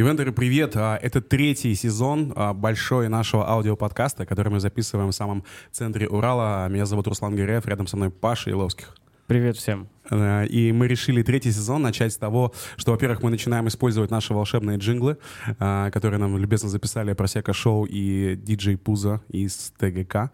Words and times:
Ивентеры, 0.00 0.32
привет! 0.32 0.76
А, 0.76 0.96
это 0.96 1.20
третий 1.20 1.74
сезон 1.74 2.32
а, 2.34 2.54
большой 2.54 3.10
нашего 3.10 3.46
аудиоподкаста, 3.46 4.24
который 4.24 4.48
мы 4.48 4.58
записываем 4.58 5.10
в 5.10 5.14
самом 5.14 5.44
центре 5.72 6.08
Урала. 6.08 6.66
Меня 6.70 6.86
зовут 6.86 7.06
Руслан 7.06 7.36
Гореев, 7.36 7.66
рядом 7.66 7.86
со 7.86 7.98
мной 7.98 8.08
Паша 8.08 8.50
Иловских. 8.50 8.96
Привет 9.30 9.56
всем. 9.56 9.88
Э, 10.10 10.46
и 10.46 10.72
мы 10.72 10.88
решили 10.88 11.22
третий 11.22 11.52
сезон 11.52 11.82
начать 11.82 12.12
с 12.12 12.16
того, 12.16 12.52
что, 12.76 12.92
во-первых, 12.92 13.22
мы 13.22 13.30
начинаем 13.30 13.68
использовать 13.68 14.10
наши 14.10 14.34
волшебные 14.34 14.78
джинглы, 14.78 15.18
э, 15.46 15.90
которые 15.92 16.18
нам 16.18 16.36
любезно 16.36 16.68
записали 16.68 17.12
Просека 17.12 17.52
Шоу 17.52 17.86
и 17.86 18.36
диджей 18.36 18.76
Пуза 18.76 19.22
из 19.28 19.72
ТГК. 19.78 20.30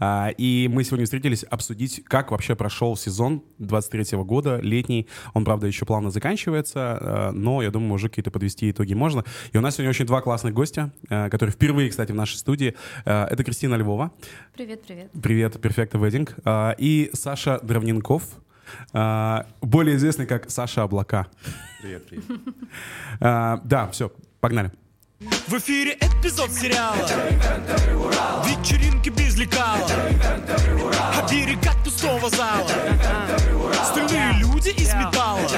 Э, 0.00 0.32
и 0.36 0.68
мы 0.70 0.84
сегодня 0.84 1.04
встретились 1.04 1.44
обсудить, 1.44 2.02
как 2.04 2.30
вообще 2.30 2.54
прошел 2.56 2.96
сезон 2.96 3.42
23 3.58 4.18
года, 4.18 4.58
летний. 4.60 5.06
Он, 5.34 5.44
правда, 5.44 5.66
еще 5.66 5.86
плавно 5.86 6.10
заканчивается, 6.10 7.30
но, 7.34 7.62
я 7.62 7.70
думаю, 7.70 7.94
уже 7.94 8.08
какие-то 8.08 8.30
подвести 8.30 8.70
итоги 8.70 8.94
можно. 8.94 9.24
И 9.52 9.58
у 9.58 9.60
нас 9.60 9.74
сегодня 9.74 9.90
очень 9.90 10.06
два 10.06 10.20
классных 10.20 10.54
гостя, 10.54 10.92
которые 11.08 11.52
впервые, 11.52 11.90
кстати, 11.90 12.12
в 12.12 12.14
нашей 12.14 12.36
студии. 12.36 12.74
Это 13.04 13.42
Кристина 13.44 13.74
Львова. 13.74 14.12
Привет, 14.54 14.82
привет. 14.86 15.10
Привет, 15.22 15.56
Perfecto 15.56 16.00
Wedding. 16.00 16.74
И 16.78 17.10
Саша 17.12 17.60
Дровненков, 17.62 18.39
более 19.60 19.96
известный 19.96 20.26
как 20.26 20.50
Саша 20.50 20.82
Облака. 20.82 21.26
Привет, 21.80 22.06
привет. 22.08 22.24
А, 23.20 23.60
да, 23.64 23.88
все, 23.88 24.12
погнали. 24.40 24.70
В 25.20 25.52
эфире 25.58 25.98
эпизод 26.00 26.50
сериала 26.50 26.96
Вечеринки 28.46 29.10
без 29.10 29.36
лекала 29.36 29.86
А 31.14 31.28
берега 31.30 31.72
пустого 31.84 32.30
зала 32.30 32.66
Стальные 33.84 34.40
люди 34.40 34.70
из 34.70 34.94
металла 34.94 35.49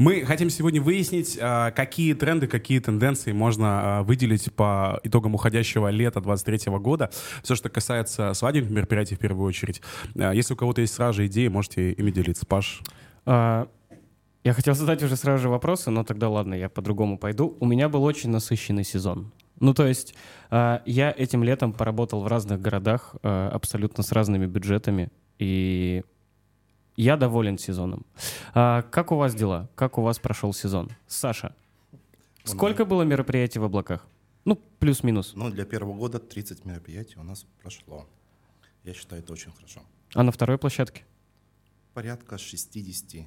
мы 0.00 0.24
хотим 0.24 0.48
сегодня 0.48 0.80
выяснить, 0.80 1.38
а, 1.38 1.72
какие 1.72 2.14
тренды, 2.14 2.46
какие 2.46 2.78
тенденции 2.78 3.32
можно 3.32 3.98
а, 3.98 4.02
выделить 4.02 4.50
по 4.54 4.98
итогам 5.02 5.34
уходящего 5.34 5.88
лета 5.88 6.22
23 6.22 6.72
года. 6.78 7.10
Все, 7.42 7.54
что 7.54 7.68
касается 7.68 8.32
свадебных 8.32 8.70
мероприятий 8.70 9.14
в 9.14 9.18
первую 9.18 9.46
очередь. 9.46 9.82
А, 10.18 10.32
если 10.32 10.54
у 10.54 10.56
кого-то 10.56 10.80
есть 10.80 10.94
сразу 10.94 11.18
же 11.18 11.26
идеи, 11.26 11.48
можете 11.48 11.92
ими 11.92 12.10
делиться. 12.10 12.46
Паш? 12.46 12.80
А, 13.26 13.68
я 14.42 14.54
хотел 14.54 14.74
задать 14.74 15.02
уже 15.02 15.16
сразу 15.16 15.42
же 15.42 15.50
вопросы, 15.50 15.90
но 15.90 16.02
тогда 16.02 16.30
ладно, 16.30 16.54
я 16.54 16.70
по-другому 16.70 17.18
пойду. 17.18 17.58
У 17.60 17.66
меня 17.66 17.90
был 17.90 18.02
очень 18.02 18.30
насыщенный 18.30 18.84
сезон. 18.84 19.32
Ну, 19.60 19.74
то 19.74 19.86
есть 19.86 20.14
я 20.50 21.14
этим 21.14 21.44
летом 21.44 21.74
поработал 21.74 22.22
в 22.22 22.26
разных 22.26 22.62
городах, 22.62 23.16
абсолютно 23.22 24.02
с 24.02 24.12
разными 24.12 24.46
бюджетами, 24.46 25.10
и 25.38 26.04
я 27.00 27.16
доволен 27.16 27.58
сезоном. 27.58 28.04
А, 28.54 28.82
как 28.82 29.12
у 29.12 29.16
вас 29.16 29.34
дела? 29.34 29.68
Как 29.74 29.98
у 29.98 30.02
вас 30.02 30.18
прошел 30.18 30.52
сезон? 30.52 30.90
Саша, 31.06 31.54
сколько 32.44 32.84
было 32.84 33.02
мероприятий 33.02 33.58
в 33.58 33.64
облаках? 33.64 34.06
Ну, 34.44 34.56
плюс-минус. 34.78 35.32
Ну, 35.34 35.50
для 35.50 35.64
первого 35.64 35.94
года 35.94 36.18
30 36.18 36.64
мероприятий 36.64 37.18
у 37.18 37.22
нас 37.22 37.46
прошло. 37.62 38.06
Я 38.84 38.94
считаю, 38.94 39.22
это 39.22 39.32
очень 39.32 39.52
хорошо. 39.52 39.80
А 40.14 40.22
на 40.22 40.30
второй 40.30 40.58
площадке? 40.58 41.04
Порядка 41.94 42.36
60-70. 42.36 43.24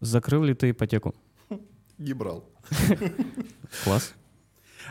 Закрыл 0.00 0.44
ли 0.44 0.54
ты 0.54 0.70
ипотеку? 0.70 1.14
Не 1.98 2.12
брал. 2.14 2.44
Класс. 3.84 4.14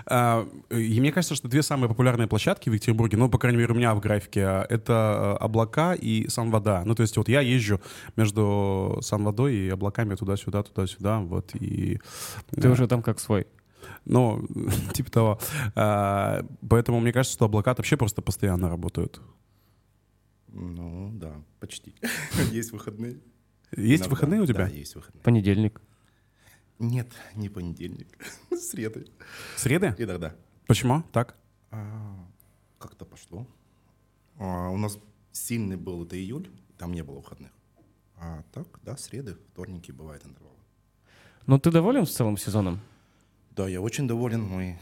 А, 0.06 0.48
и 0.70 1.00
мне 1.00 1.12
кажется, 1.12 1.36
что 1.36 1.48
две 1.48 1.62
самые 1.64 1.90
популярные 1.90 2.28
площадки 2.28 2.70
в 2.70 2.74
Екатеринбурге, 2.74 3.18
ну, 3.18 3.30
по 3.30 3.38
крайней 3.38 3.58
мере, 3.58 3.74
у 3.74 3.76
меня 3.76 3.94
в 3.96 4.00
графике, 4.00 4.46
а, 4.46 4.66
это 4.70 5.38
облака 5.38 5.94
и 5.94 6.28
Сан-Вода. 6.28 6.84
Ну, 6.86 6.96
то 6.96 7.02
есть 7.02 7.18
вот 7.18 7.30
я 7.30 7.42
езжу 7.42 7.82
между 8.16 9.00
Сан-Водой 9.02 9.56
и 9.56 9.70
облаками 9.70 10.16
туда-сюда, 10.16 10.64
туда-сюда, 10.64 11.20
вот, 11.20 11.56
и... 11.56 12.00
Ты 12.52 12.70
уже 12.70 12.88
там 12.88 13.02
как 13.02 13.20
свой. 13.20 13.48
Ну, 14.06 14.48
типа 14.94 15.12
того. 15.12 15.40
А, 15.76 16.46
поэтому 16.68 17.00
мне 17.00 17.12
кажется, 17.12 17.36
что 17.36 17.46
облака 17.46 17.74
вообще 17.76 17.98
просто 17.98 18.22
постоянно 18.22 18.70
работают. 18.70 19.22
Ну, 20.48 21.12
да, 21.14 21.34
почти. 21.60 21.96
Есть 22.52 22.72
выходные. 22.72 23.20
Есть 23.76 24.08
выходные 24.08 24.42
у 24.42 24.46
тебя? 24.46 24.66
Да, 24.66 24.68
есть 24.68 24.96
выходные. 24.96 25.22
Понедельник. 25.24 25.82
Нет, 26.80 27.08
не 27.36 27.50
понедельник. 27.50 28.08
Среды. 28.52 29.08
Среды? 29.56 29.96
Иногда. 29.98 30.36
Почему 30.68 31.04
так? 31.12 31.36
А, 31.72 32.28
как-то 32.78 33.06
пошло. 33.06 33.48
А, 34.38 34.70
у 34.70 34.78
нас 34.78 35.00
сильный 35.32 35.78
был 35.78 36.04
это 36.04 36.16
июль, 36.16 36.50
там 36.78 36.94
не 36.94 37.04
было 37.04 37.18
выходных. 37.18 37.52
А 38.20 38.44
так, 38.52 38.68
да, 38.84 38.98
среды, 38.98 39.38
вторники 39.52 39.92
бывают 39.92 40.26
интервалы. 40.26 40.56
Ну, 41.46 41.60
ты 41.60 41.72
доволен 41.72 42.06
в 42.06 42.10
целом 42.10 42.38
сезоном? 42.38 42.80
Да, 43.52 43.68
я 43.68 43.82
очень 43.82 44.08
доволен. 44.08 44.44
Мы, 44.44 44.80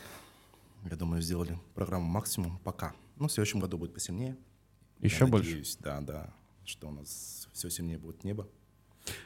я 0.90 0.96
думаю, 0.96 1.22
сделали 1.22 1.60
программу 1.76 2.06
максимум 2.06 2.60
пока. 2.60 2.94
Ну, 3.18 3.28
в 3.28 3.32
следующем 3.32 3.60
году 3.60 3.78
будет 3.78 3.94
посильнее. 3.94 4.38
Еще 5.00 5.26
я 5.26 5.28
больше? 5.28 5.50
Надеюсь, 5.50 5.78
да, 5.78 6.02
да, 6.02 6.34
что 6.66 6.88
у 6.88 6.92
нас 6.92 7.48
все 7.54 7.70
сильнее 7.70 7.98
будет 7.98 8.24
небо. 8.24 8.48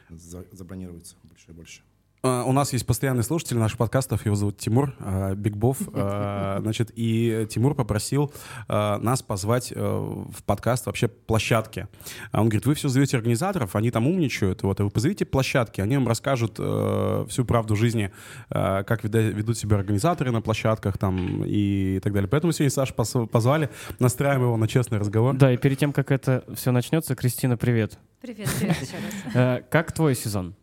Забронируется 0.09 1.16
больше 1.24 1.51
и 1.51 1.53
больше. 1.53 1.81
А, 2.22 2.44
у 2.44 2.52
нас 2.52 2.74
есть 2.74 2.85
постоянный 2.85 3.24
слушатель 3.24 3.57
наших 3.57 3.78
подкастов, 3.78 4.25
его 4.25 4.35
зовут 4.35 4.57
Тимур 4.57 4.94
Бигбов. 5.35 5.78
А, 6.02 6.59
значит, 6.62 6.91
и 6.96 7.46
Тимур 7.50 7.75
попросил 7.75 8.31
а, 8.68 8.97
нас 9.00 9.22
позвать 9.22 9.72
э, 9.75 9.80
в 9.80 10.44
подкаст 10.44 10.85
вообще 10.85 11.07
площадки. 11.07 11.88
Он 12.31 12.47
говорит, 12.47 12.66
вы 12.66 12.74
все 12.74 12.88
зовете 12.88 13.18
организаторов, 13.18 13.75
они 13.75 13.91
там 13.91 14.07
умничают, 14.07 14.63
вот, 14.63 14.80
а 14.80 14.84
вы 14.84 14.90
позовите 14.90 15.25
площадки, 15.25 15.81
они 15.81 15.97
вам 15.97 16.07
расскажут 16.07 16.56
э, 16.57 17.25
всю 17.28 17.44
правду 17.46 17.75
жизни, 17.75 18.12
как 18.50 19.03
ведут 19.03 19.57
себя 19.57 19.78
организаторы 19.78 20.31
на 20.31 20.41
площадках 20.41 20.97
там 20.97 21.44
и 21.46 22.00
так 22.01 22.13
далее. 22.13 22.30
Поэтому 22.30 22.53
сегодня 22.53 22.72
Сашу 22.72 22.94
позвали, 23.28 23.69
настраиваем 24.00 24.44
его 24.44 24.57
на 24.57 24.68
честный 24.68 25.00
разговор. 25.00 25.36
Да, 25.36 25.51
и 25.51 25.57
перед 25.57 25.78
тем, 25.78 25.91
как 25.91 26.12
это 26.12 26.44
все 26.56 26.72
начнется, 26.72 27.16
Кристина, 27.16 27.57
привет. 27.57 28.00
Привет, 28.22 28.50
привет 28.59 28.81
еще 28.81 28.96
раз. 28.96 29.36
Э, 29.36 29.63
как 29.69 29.91
твой 29.91 30.16
сезон? 30.16 30.56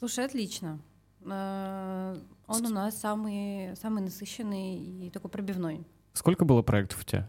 Слушай, 0.00 0.24
отлично. 0.24 0.80
Э, 1.26 2.18
он 2.46 2.64
у 2.64 2.70
нас 2.70 2.98
самый, 2.98 3.76
самый 3.76 4.02
насыщенный 4.02 4.78
и 4.78 5.10
такой 5.10 5.30
пробивной. 5.30 5.86
Сколько 6.14 6.46
было 6.46 6.62
проектов 6.62 7.02
у 7.02 7.04
тебя? 7.04 7.28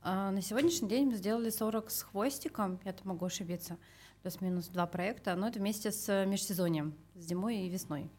А, 0.00 0.30
на 0.30 0.40
сегодняшний 0.40 0.88
день 0.88 1.04
мы 1.04 1.16
сделали 1.16 1.50
40 1.50 1.90
с 1.90 2.02
хвостиком, 2.04 2.80
я 2.86 2.94
могу 3.04 3.26
ошибиться, 3.26 3.76
плюс-минус 4.22 4.68
два 4.68 4.86
проекта, 4.86 5.36
но 5.36 5.48
это 5.48 5.58
вместе 5.58 5.90
с 5.90 6.24
межсезоньем, 6.24 6.94
с 7.14 7.26
зимой 7.26 7.58
и 7.58 7.68
весной. 7.68 8.10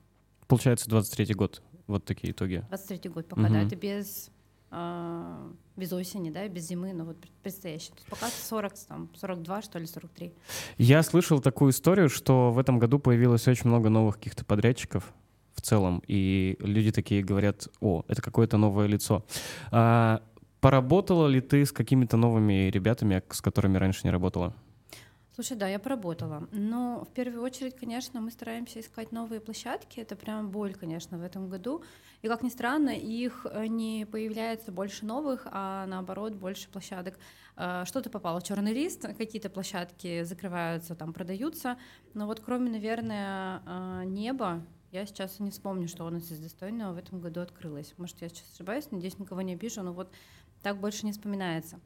Получается, 0.47 0.88
23-й 0.88 1.34
год, 1.34 1.63
вот 1.88 2.06
такие 2.06 2.34
итоги. 2.34 2.63
23-й 2.69 3.09
год 3.09 3.28
пока, 3.28 3.41
угу. 3.41 3.53
да, 3.53 3.63
это 3.63 3.75
без 3.75 4.29
а, 4.69 5.51
без 5.75 5.94
осени, 5.94 6.29
да, 6.29 6.47
без 6.47 6.67
зимы, 6.67 6.94
но 6.94 7.05
вот 7.05 7.17
предстоящий. 7.41 7.91
То 7.91 8.03
пока 8.09 8.28
40, 8.28 8.73
там, 8.88 9.09
42, 9.16 9.61
что 9.61 9.79
ли, 9.79 9.88
43. 9.88 10.33
Я 10.78 11.03
слышал 11.03 11.39
такую 11.39 11.72
историю, 11.72 12.09
что 12.09 12.51
в 12.51 12.59
этом 12.59 12.79
году 12.79 13.00
появилось 13.00 13.47
очень 13.47 13.67
много 13.67 13.89
новых 13.89 14.16
каких-то 14.16 14.44
подрядчиков 14.44 15.13
в 15.53 15.61
целом, 15.61 16.03
и 16.07 16.57
люди 16.59 16.91
такие 16.91 17.23
говорят, 17.23 17.67
о, 17.81 18.03
это 18.07 18.22
какое-то 18.22 18.57
новое 18.57 18.88
лицо. 18.88 19.25
А, 19.72 20.22
поработала 20.59 21.28
ли 21.28 21.41
ты 21.41 21.66
с 21.66 21.72
какими-то 21.72 22.17
новыми 22.17 22.69
ребятами, 22.69 23.23
с 23.29 23.41
которыми 23.41 23.78
раньше 23.78 24.01
не 24.03 24.11
работала? 24.11 24.53
Слушай, 25.38 25.56
да, 25.56 25.68
я 25.68 25.78
поработала. 25.78 26.48
Но 26.52 27.06
в 27.06 27.14
первую 27.14 27.44
очередь, 27.44 27.75
конечно, 27.75 28.20
мы 28.20 28.31
стараемся 28.31 28.80
искать 28.80 29.12
новые 29.12 29.40
площадки. 29.40 30.00
Это 30.00 30.16
прям 30.16 30.50
боль, 30.50 30.74
конечно, 30.74 31.20
в 31.20 31.22
этом 31.22 31.48
году. 31.48 31.84
И 32.24 32.28
как 32.28 32.42
ни 32.42 32.50
странно, 32.50 32.90
их 32.90 33.46
э, 33.47 33.67
не 33.67 34.08
появляется 34.11 34.72
больше 34.72 35.06
новых, 35.06 35.46
а 35.52 35.85
наоборот 35.85 36.34
больше 36.34 36.67
площадок. 36.70 37.20
Э, 37.56 37.84
что-то 37.85 38.09
попало 38.09 38.40
в 38.40 38.46
черный 38.46 38.73
лист, 38.73 39.06
какие-то 39.16 39.52
площадки 39.52 40.23
закрываются, 40.23 40.96
там 40.96 41.14
продаются. 41.14 41.78
Но 42.16 42.26
вот 42.26 42.40
кроме, 42.40 42.72
наверное, 42.72 43.61
э, 43.67 44.06
неба, 44.06 44.66
я 44.91 45.06
сейчас 45.06 45.40
не 45.40 45.52
вспомню, 45.52 45.88
что 45.88 46.08
у 46.08 46.09
нас 46.09 46.32
из 46.32 46.40
достойного 46.40 46.94
в 46.94 46.97
этом 46.97 47.22
году 47.22 47.41
открылось. 47.41 47.94
Может, 47.97 48.23
я 48.23 48.29
сейчас 48.29 48.52
ошибаюсь, 48.56 48.90
надеюсь, 48.90 49.20
никого 49.20 49.41
не 49.44 49.53
обижу, 49.53 49.84
но 49.84 49.94
вот 49.94 50.11
так 50.64 50.79
больше 50.79 51.06
не 51.06 51.11
вспоминается. 51.11 51.79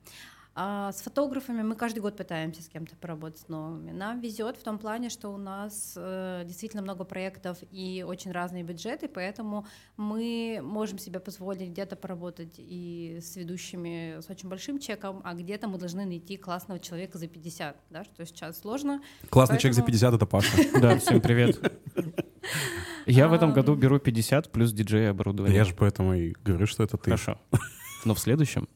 А 0.53 0.92
с 0.92 1.01
фотографами 1.01 1.62
мы 1.62 1.75
каждый 1.75 2.00
год 2.00 2.18
пытаемся 2.18 2.62
с 2.62 2.68
кем-то 2.68 2.98
поработать 2.98 3.39
с 3.39 3.48
новыми. 3.48 3.92
Нам 3.92 4.19
везет 4.19 4.57
в 4.57 4.63
том 4.63 4.80
плане, 4.80 5.09
что 5.09 5.30
у 5.30 5.38
нас 5.38 5.94
э, 5.95 6.44
действительно 6.45 6.83
много 6.83 7.06
проектов 7.06 7.57
и 7.71 8.03
очень 8.06 8.31
разные 8.31 8.62
бюджеты, 8.63 9.07
поэтому 9.07 9.65
мы 9.95 10.59
можем 10.62 10.98
себе 10.98 11.21
позволить 11.21 11.69
где-то 11.69 11.95
поработать 11.95 12.56
и 12.57 13.19
с 13.21 13.38
ведущими 13.38 14.19
с 14.19 14.30
очень 14.30 14.50
большим 14.50 14.77
чеком, 14.80 15.21
а 15.24 15.36
где-то 15.36 15.69
мы 15.69 15.77
должны 15.77 16.06
найти 16.06 16.36
классного 16.36 16.81
человека 16.81 17.18
за 17.18 17.27
50, 17.27 17.77
да, 17.89 18.03
что 18.03 18.25
сейчас 18.25 18.59
сложно. 18.59 19.01
Классный 19.30 19.53
поэтому... 19.53 19.59
человек 19.59 19.75
за 19.75 19.83
50— 19.83 20.13
это 20.15 20.25
Паша. 20.25 20.51
Да, 20.81 20.98
всем 20.98 21.21
привет. 21.21 21.59
Я 23.06 23.30
в 23.30 23.33
этом 23.33 23.53
году 23.53 23.75
беру 23.75 24.00
50 24.00 24.51
плюс 24.51 24.74
диджей 24.74 25.09
оборудование. 25.09 25.56
Я 25.56 25.63
же 25.63 25.74
поэтому 25.74 26.13
и 26.13 26.33
говорю, 26.44 26.68
что 26.68 26.83
это 26.83 26.98
ты. 26.98 27.12
Хорошо. 27.12 27.39
Но 28.03 28.15
в 28.15 28.19
следующем 28.19 28.68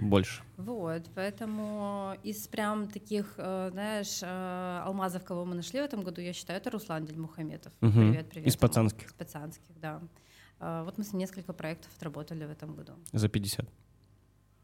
больше. 0.00 0.42
Вот, 0.56 1.02
поэтому 1.14 2.14
из 2.22 2.46
прям 2.48 2.88
таких, 2.88 3.34
э, 3.36 3.68
знаешь, 3.72 4.20
э, 4.22 4.80
алмазов, 4.84 5.24
кого 5.24 5.44
мы 5.44 5.54
нашли 5.54 5.80
в 5.80 5.84
этом 5.84 6.02
году, 6.02 6.20
я 6.20 6.32
считаю, 6.32 6.58
это 6.60 6.70
Руслан 6.70 7.04
Дельмухаметов. 7.04 7.72
Мгм. 7.80 7.92
Привет, 8.10 8.28
привет. 8.30 8.48
Из 8.48 8.56
пацанских. 8.56 9.06
Из 9.08 9.12
пацанских, 9.12 9.78
да. 9.80 10.00
Э, 10.60 10.82
Вот 10.84 10.98
мы 10.98 11.04
с 11.04 11.12
ним 11.12 11.20
несколько 11.20 11.52
проектов 11.52 11.90
отработали 11.96 12.44
в 12.44 12.50
этом 12.50 12.74
году. 12.74 12.92
За 13.12 13.28
50. 13.28 13.68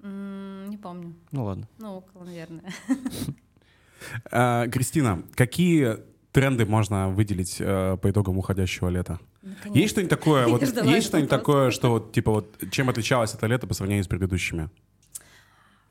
М, 0.02 0.70
Не 0.70 0.76
помню. 0.78 1.14
Ну 1.32 1.44
ладно. 1.44 1.68
Ну, 1.78 1.96
около, 1.96 2.24
наверное. 2.24 2.64
А, 4.32 4.66
Кристина, 4.68 5.22
какие 5.36 5.98
тренды 6.32 6.66
можно 6.66 7.08
выделить 7.10 7.58
э, 7.60 7.96
по 8.02 8.10
итогам 8.10 8.36
уходящего 8.38 8.88
лета? 8.88 9.20
Наконец-то. 9.42 9.78
Есть 9.78 9.90
что-нибудь 9.92 10.10
такое, 10.10 10.46
вот, 10.48 10.62
Я 10.62 10.82
есть 10.96 11.06
что-нибудь 11.06 11.30
такое, 11.30 11.70
что 11.70 11.90
вот, 11.90 12.12
типа 12.12 12.32
вот, 12.32 12.56
чем 12.72 12.88
отличалось 12.88 13.34
это 13.34 13.46
лето 13.46 13.66
по 13.68 13.74
сравнению 13.74 14.02
с 14.04 14.08
предыдущими? 14.08 14.70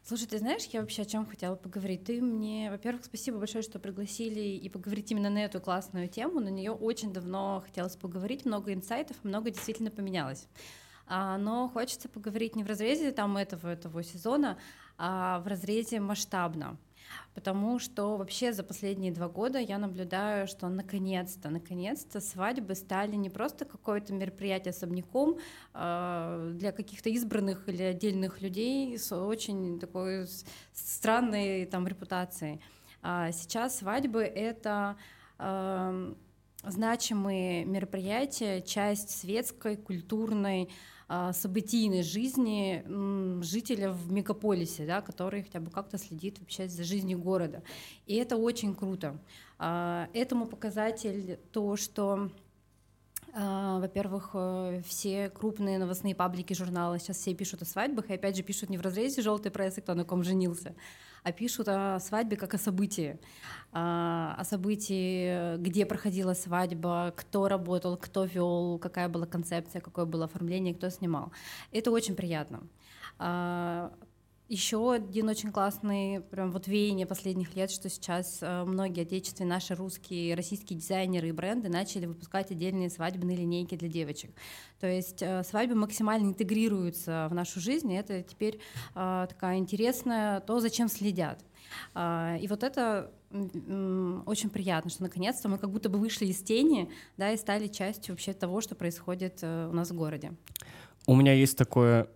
Слушай, 0.03 0.27
ты 0.27 0.39
знаешь, 0.39 0.65
я 0.71 0.81
вообще 0.81 1.03
о 1.03 1.05
чем 1.05 1.27
хотела 1.27 1.55
поговорить? 1.55 2.05
Ты 2.05 2.21
мне, 2.21 2.71
во-первых, 2.71 3.05
спасибо 3.05 3.37
большое, 3.37 3.61
что 3.61 3.77
пригласили 3.77 4.39
и 4.39 4.67
поговорить 4.67 5.11
именно 5.11 5.29
на 5.29 5.45
эту 5.45 5.61
классную 5.61 6.09
тему. 6.09 6.39
На 6.39 6.49
нее 6.49 6.71
очень 6.71 7.13
давно 7.13 7.61
хотелось 7.63 7.95
поговорить, 7.95 8.43
много 8.43 8.73
инсайтов, 8.73 9.17
много 9.23 9.51
действительно 9.51 9.91
поменялось. 9.91 10.47
А, 11.05 11.37
но 11.37 11.69
хочется 11.69 12.09
поговорить 12.09 12.55
не 12.55 12.63
в 12.63 12.67
разрезе 12.67 13.11
там 13.11 13.37
этого, 13.37 13.67
этого 13.67 14.03
сезона, 14.03 14.57
а 14.97 15.39
в 15.41 15.47
разрезе 15.47 15.99
масштабно. 15.99 16.77
Потому 17.33 17.79
что 17.79 18.17
вообще 18.17 18.51
за 18.51 18.63
последние 18.63 19.11
два 19.11 19.29
года 19.29 19.57
я 19.59 19.77
наблюдаю, 19.77 20.47
что 20.47 20.67
наконец-то, 20.67 21.49
наконец-то 21.49 22.19
свадьбы 22.19 22.75
стали 22.75 23.15
не 23.15 23.29
просто 23.29 23.65
какое-то 23.65 24.13
мероприятие 24.13 24.71
особняком 24.71 25.37
э, 25.73 26.51
для 26.55 26.71
каких-то 26.71 27.09
избранных 27.09 27.69
или 27.69 27.83
отдельных 27.83 28.41
людей 28.41 28.97
с 28.97 29.15
очень 29.15 29.79
такой 29.79 30.27
странной 30.73 31.65
там 31.65 31.87
репутацией. 31.87 32.61
А 33.01 33.31
сейчас 33.31 33.77
свадьбы— 33.79 34.21
это 34.23 34.95
эм, 35.39 36.17
значимые 36.63 37.65
мероприятия, 37.65 38.61
часть 38.61 39.09
светской, 39.09 39.75
культурной, 39.75 40.69
событийной 41.33 42.03
жизни 42.03 42.83
жителя 43.43 43.91
в 43.91 44.11
мегаполисе, 44.11 44.85
да, 44.85 45.01
который 45.01 45.43
хотя 45.43 45.59
бы 45.59 45.69
как-то 45.69 45.97
следит 45.97 46.39
вообще 46.39 46.67
за 46.67 46.83
жизнью 46.83 47.19
города. 47.19 47.63
И 48.05 48.15
это 48.15 48.37
очень 48.37 48.75
круто. 48.75 49.19
А, 49.59 50.07
Этому 50.13 50.45
показатель 50.45 51.39
то, 51.51 51.75
что 51.75 52.31
а, 53.33 53.79
Во-первых, 53.79 54.31
э, 54.33 54.81
все 54.85 55.29
крупные 55.29 55.79
новостные 55.79 56.13
паблики, 56.15 56.53
журналы 56.53 56.99
сейчас 56.99 57.17
все 57.17 57.33
пишут 57.33 57.61
о 57.61 57.65
свадьбах, 57.65 58.09
и 58.09 58.13
опять 58.13 58.35
же 58.35 58.43
пишут 58.43 58.69
не 58.69 58.77
в 58.77 58.81
разрезе 58.81 59.21
желтой 59.21 59.51
прессы, 59.51 59.81
кто 59.81 59.93
на 59.93 60.03
ком 60.03 60.23
женился, 60.23 60.75
а 61.23 61.31
пишут 61.31 61.67
о 61.69 61.99
свадьбе 61.99 62.37
как 62.37 62.53
о 62.53 62.57
событии, 62.57 63.19
а, 63.71 64.35
о 64.37 64.43
событии, 64.43 65.57
где 65.57 65.85
проходила 65.85 66.33
свадьба, 66.33 67.13
кто 67.15 67.47
работал, 67.47 67.97
кто 67.97 68.25
вел, 68.25 68.79
какая 68.79 69.07
была 69.09 69.25
концепция, 69.25 69.81
какое 69.81 70.05
было 70.05 70.25
оформление, 70.25 70.73
кто 70.73 70.89
снимал. 70.89 71.31
Это 71.71 71.91
очень 71.91 72.15
приятно. 72.15 72.63
Еще 74.51 74.91
один 74.91 75.29
очень 75.29 75.49
классный 75.49 76.19
прям 76.19 76.51
вот 76.51 76.67
веяние 76.67 77.05
последних 77.05 77.55
лет, 77.55 77.71
что 77.71 77.87
сейчас 77.87 78.39
э, 78.41 78.65
многие 78.65 79.03
отечественные 79.03 79.49
наши 79.49 79.75
русские, 79.75 80.35
российские 80.35 80.77
дизайнеры 80.77 81.29
и 81.29 81.31
бренды 81.31 81.69
начали 81.69 82.05
выпускать 82.05 82.51
отдельные 82.51 82.89
свадебные 82.89 83.37
линейки 83.37 83.75
для 83.75 83.87
девочек. 83.87 84.31
То 84.81 84.87
есть 84.87 85.21
э, 85.21 85.45
свадьбы 85.45 85.75
максимально 85.75 86.25
интегрируются 86.25 87.29
в 87.31 87.33
нашу 87.33 87.61
жизнь, 87.61 87.89
и 87.93 87.95
это 87.95 88.23
теперь 88.23 88.59
э, 88.93 89.27
такая 89.29 89.55
интересная 89.55 90.41
то, 90.41 90.59
зачем 90.59 90.89
следят. 90.89 91.39
И 91.95 92.47
вот 92.49 92.63
это 92.63 93.09
очень 93.31 94.49
приятно, 94.49 94.91
что 94.91 95.03
наконец-то 95.03 95.47
мы 95.47 95.59
как 95.59 95.71
будто 95.71 95.87
бы 95.87 95.97
вышли 95.97 96.25
из 96.25 96.43
тени, 96.43 96.91
да, 97.15 97.31
и 97.31 97.37
стали 97.37 97.67
частью 97.67 98.15
вообще 98.15 98.33
того, 98.33 98.59
что 98.59 98.75
происходит 98.75 99.41
у 99.41 99.71
нас 99.71 99.91
в 99.91 99.95
городе. 99.95 100.33
У 101.07 101.15
меня 101.15 101.31
есть 101.31 101.57
такое 101.57 102.09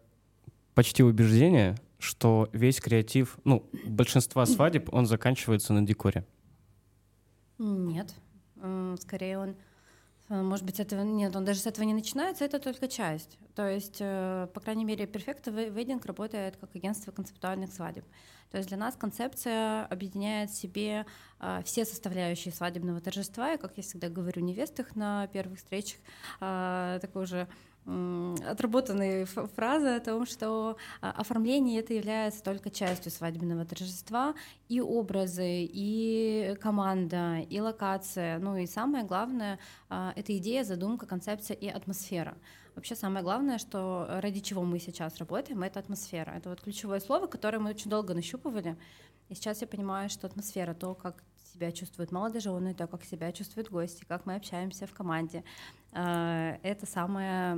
почти 0.74 1.02
убеждение, 1.02 1.78
что 2.00 2.50
весь 2.54 2.80
креатив, 2.80 3.38
ну, 3.44 3.70
большинства 3.86 4.46
свадеб, 4.46 4.94
он 4.94 5.06
заканчивается 5.06 5.74
на 5.74 5.86
декоре. 5.86 6.26
Нет, 7.58 8.14
скорее 9.00 9.40
он, 9.40 9.56
э, 10.30 10.42
может 10.42 10.66
быть, 10.66 10.76
с 10.76 10.80
этого 10.82 11.04
нет, 11.04 11.36
он 11.36 11.46
даже 11.46 11.60
с 11.60 11.66
этого 11.68 11.86
не 11.86 11.94
начинается, 11.94 12.44
это 12.44 12.60
только 12.60 12.88
часть. 12.88 13.38
То 13.56 13.68
есть, 13.70 13.98
э, 14.00 14.48
по 14.54 14.60
крайней 14.60 14.84
мере, 14.84 15.06
Perfecto 15.06 15.54
Wed- 15.54 15.74
Wedding 15.74 16.06
работает 16.06 16.58
как 16.58 16.76
агентство 16.76 17.12
концептуальных 17.12 17.72
свадеб. 17.72 18.04
То 18.52 18.58
есть 18.58 18.70
для 18.70 18.78
нас 18.78 18.96
концепция 18.96 19.86
объединяет 19.86 20.50
в 20.50 20.56
себе 20.56 21.06
а, 21.40 21.62
все 21.64 21.84
составляющие 21.84 22.54
свадебного 22.54 23.02
торжества, 23.02 23.54
и, 23.54 23.58
как 23.58 23.76
я 23.76 23.84
всегда 23.84 24.08
говорю 24.08 24.42
невестах 24.42 24.96
на 24.96 25.28
первых 25.28 25.58
встречах, 25.58 26.00
такой 26.40 27.24
уже 27.24 27.38
м, 27.40 27.48
отработанная 27.86 29.26
фраза 29.26 29.98
о 29.98 30.00
том, 30.00 30.26
что 30.26 30.78
а, 31.02 31.12
оформление 31.12 31.80
это 31.80 31.94
является 31.94 32.44
только 32.44 32.72
частью 32.72 33.12
свадебного 33.12 33.64
торжества, 33.64 34.34
и 34.70 34.82
образы, 34.82 35.70
и 35.72 36.56
команда, 36.60 37.40
и 37.48 37.60
локация, 37.60 38.40
ну 38.40 38.58
и 38.58 38.66
самое 38.66 39.06
главное 39.06 39.60
а, 39.90 40.14
это 40.16 40.36
идея, 40.38 40.64
задумка, 40.64 41.06
концепция 41.06 41.56
и 41.56 41.68
атмосфера. 41.68 42.36
Вообще 42.76 42.96
самое 42.96 43.24
главное, 43.24 43.58
что 43.58 44.08
ради 44.10 44.42
чего 44.42 44.64
мы 44.64 44.80
сейчас 44.80 45.18
работаем, 45.18 45.64
это 45.64 45.80
атмосфера. 45.80 46.32
Это 46.32 46.50
вот 46.50 46.62
ключевое 46.62 47.00
слово, 47.00 47.28
которое 47.28 47.60
мы 47.60 47.70
очень 47.70 47.90
долго 47.90 48.14
нащупывали. 48.14 48.76
И 49.30 49.36
сейчас 49.36 49.62
я 49.62 49.68
понимаю, 49.68 50.10
что 50.10 50.28
атмосфера, 50.28 50.74
то, 50.74 50.94
как 50.94 51.24
себя 51.56 51.72
чувствуют 51.72 52.12
молодожены, 52.12 52.74
то, 52.74 52.86
как 52.88 53.04
себя 53.04 53.32
чувствуют 53.32 53.70
гости, 53.70 54.04
как 54.08 54.26
мы 54.26 54.36
общаемся 54.36 54.88
в 54.88 54.94
команде, 54.94 55.38
э, 55.38 55.85
это 55.96 56.86
самое 56.86 57.58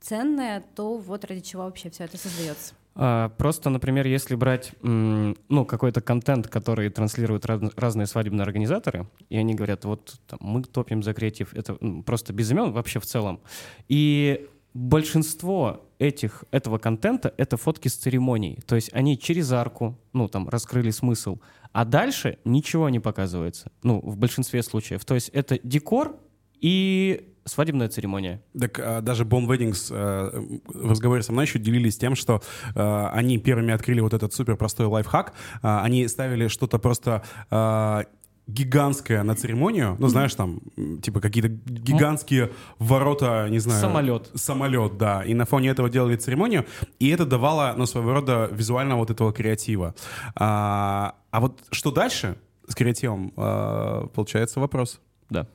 ценное, 0.00 0.64
то 0.74 0.96
вот 0.96 1.24
ради 1.24 1.40
чего 1.40 1.62
вообще 1.64 1.90
все 1.90 2.04
это 2.04 2.16
создается. 2.16 2.74
А, 2.94 3.28
Просто, 3.28 3.70
например, 3.70 4.06
если 4.06 4.34
брать 4.34 4.72
ну, 4.82 5.64
какой-то 5.64 6.00
контент, 6.00 6.48
который 6.48 6.90
транслируют 6.90 7.46
раз- 7.46 7.72
разные 7.76 8.06
свадебные 8.06 8.42
организаторы, 8.42 9.06
и 9.28 9.36
они 9.36 9.54
говорят, 9.54 9.84
вот 9.84 10.18
там, 10.26 10.38
мы 10.42 10.62
топим 10.62 11.02
за 11.02 11.14
креатив, 11.14 11.54
это 11.54 11.76
м, 11.80 12.02
просто 12.02 12.32
без 12.32 12.50
имен 12.50 12.72
вообще 12.72 12.98
в 12.98 13.06
целом. 13.06 13.40
И 13.88 14.48
большинство 14.74 15.86
этих, 15.98 16.44
этого 16.50 16.78
контента— 16.78 17.32
это 17.36 17.56
фотки 17.56 17.88
с 17.88 17.94
церемоний. 17.96 18.58
То 18.66 18.74
есть 18.74 18.90
они 18.92 19.18
через 19.18 19.52
арку, 19.52 19.96
ну, 20.12 20.28
там, 20.28 20.48
раскрыли 20.48 20.90
смысл, 20.90 21.38
а 21.72 21.84
дальше 21.84 22.38
ничего 22.44 22.88
не 22.88 23.00
показывается. 23.00 23.70
Ну, 23.82 24.00
в 24.00 24.16
большинстве 24.16 24.62
случаев. 24.62 25.04
То 25.04 25.14
есть 25.14 25.28
это 25.28 25.58
декор 25.62 26.18
и 26.60 27.26
свадебная 27.44 27.88
церемония. 27.88 28.42
Так 28.58 28.78
а, 28.78 29.00
даже 29.00 29.24
Bomb 29.24 29.46
Weddings 29.46 29.88
э, 29.90 30.60
в 30.66 30.90
разговоре 30.90 31.22
со 31.22 31.32
мной 31.32 31.46
еще 31.46 31.58
делились 31.58 31.96
тем, 31.96 32.14
что 32.14 32.42
э, 32.74 33.08
они 33.12 33.38
первыми 33.38 33.72
открыли 33.72 34.00
вот 34.00 34.14
этот 34.14 34.32
супер 34.32 34.56
простой 34.56 34.86
лайфхак. 34.86 35.32
А, 35.62 35.82
они 35.82 36.06
ставили 36.08 36.48
что-то 36.48 36.78
просто 36.78 37.22
э, 37.50 38.04
гигантское 38.46 39.22
на 39.22 39.34
церемонию, 39.34 39.96
ну 39.98 40.08
знаешь 40.08 40.34
там 40.34 40.60
типа 41.02 41.20
какие-то 41.20 41.48
гигантские 41.48 42.50
ворота, 42.78 43.48
не 43.48 43.58
знаю. 43.58 43.80
Самолет. 43.80 44.30
Самолет, 44.34 44.98
да. 44.98 45.24
И 45.24 45.34
на 45.34 45.46
фоне 45.46 45.70
этого 45.70 45.88
делали 45.88 46.16
церемонию, 46.16 46.66
и 46.98 47.08
это 47.08 47.24
давало, 47.24 47.74
ну 47.76 47.86
своего 47.86 48.12
рода 48.12 48.48
визуально 48.52 48.96
вот 48.96 49.10
этого 49.10 49.32
креатива. 49.32 49.94
А, 50.34 51.14
а 51.30 51.40
вот 51.40 51.62
что 51.70 51.90
дальше 51.90 52.36
с 52.68 52.74
креативом? 52.74 53.32
Э, 53.36 54.06
получается 54.14 54.60
вопрос. 54.60 55.00
Да. 55.30 55.46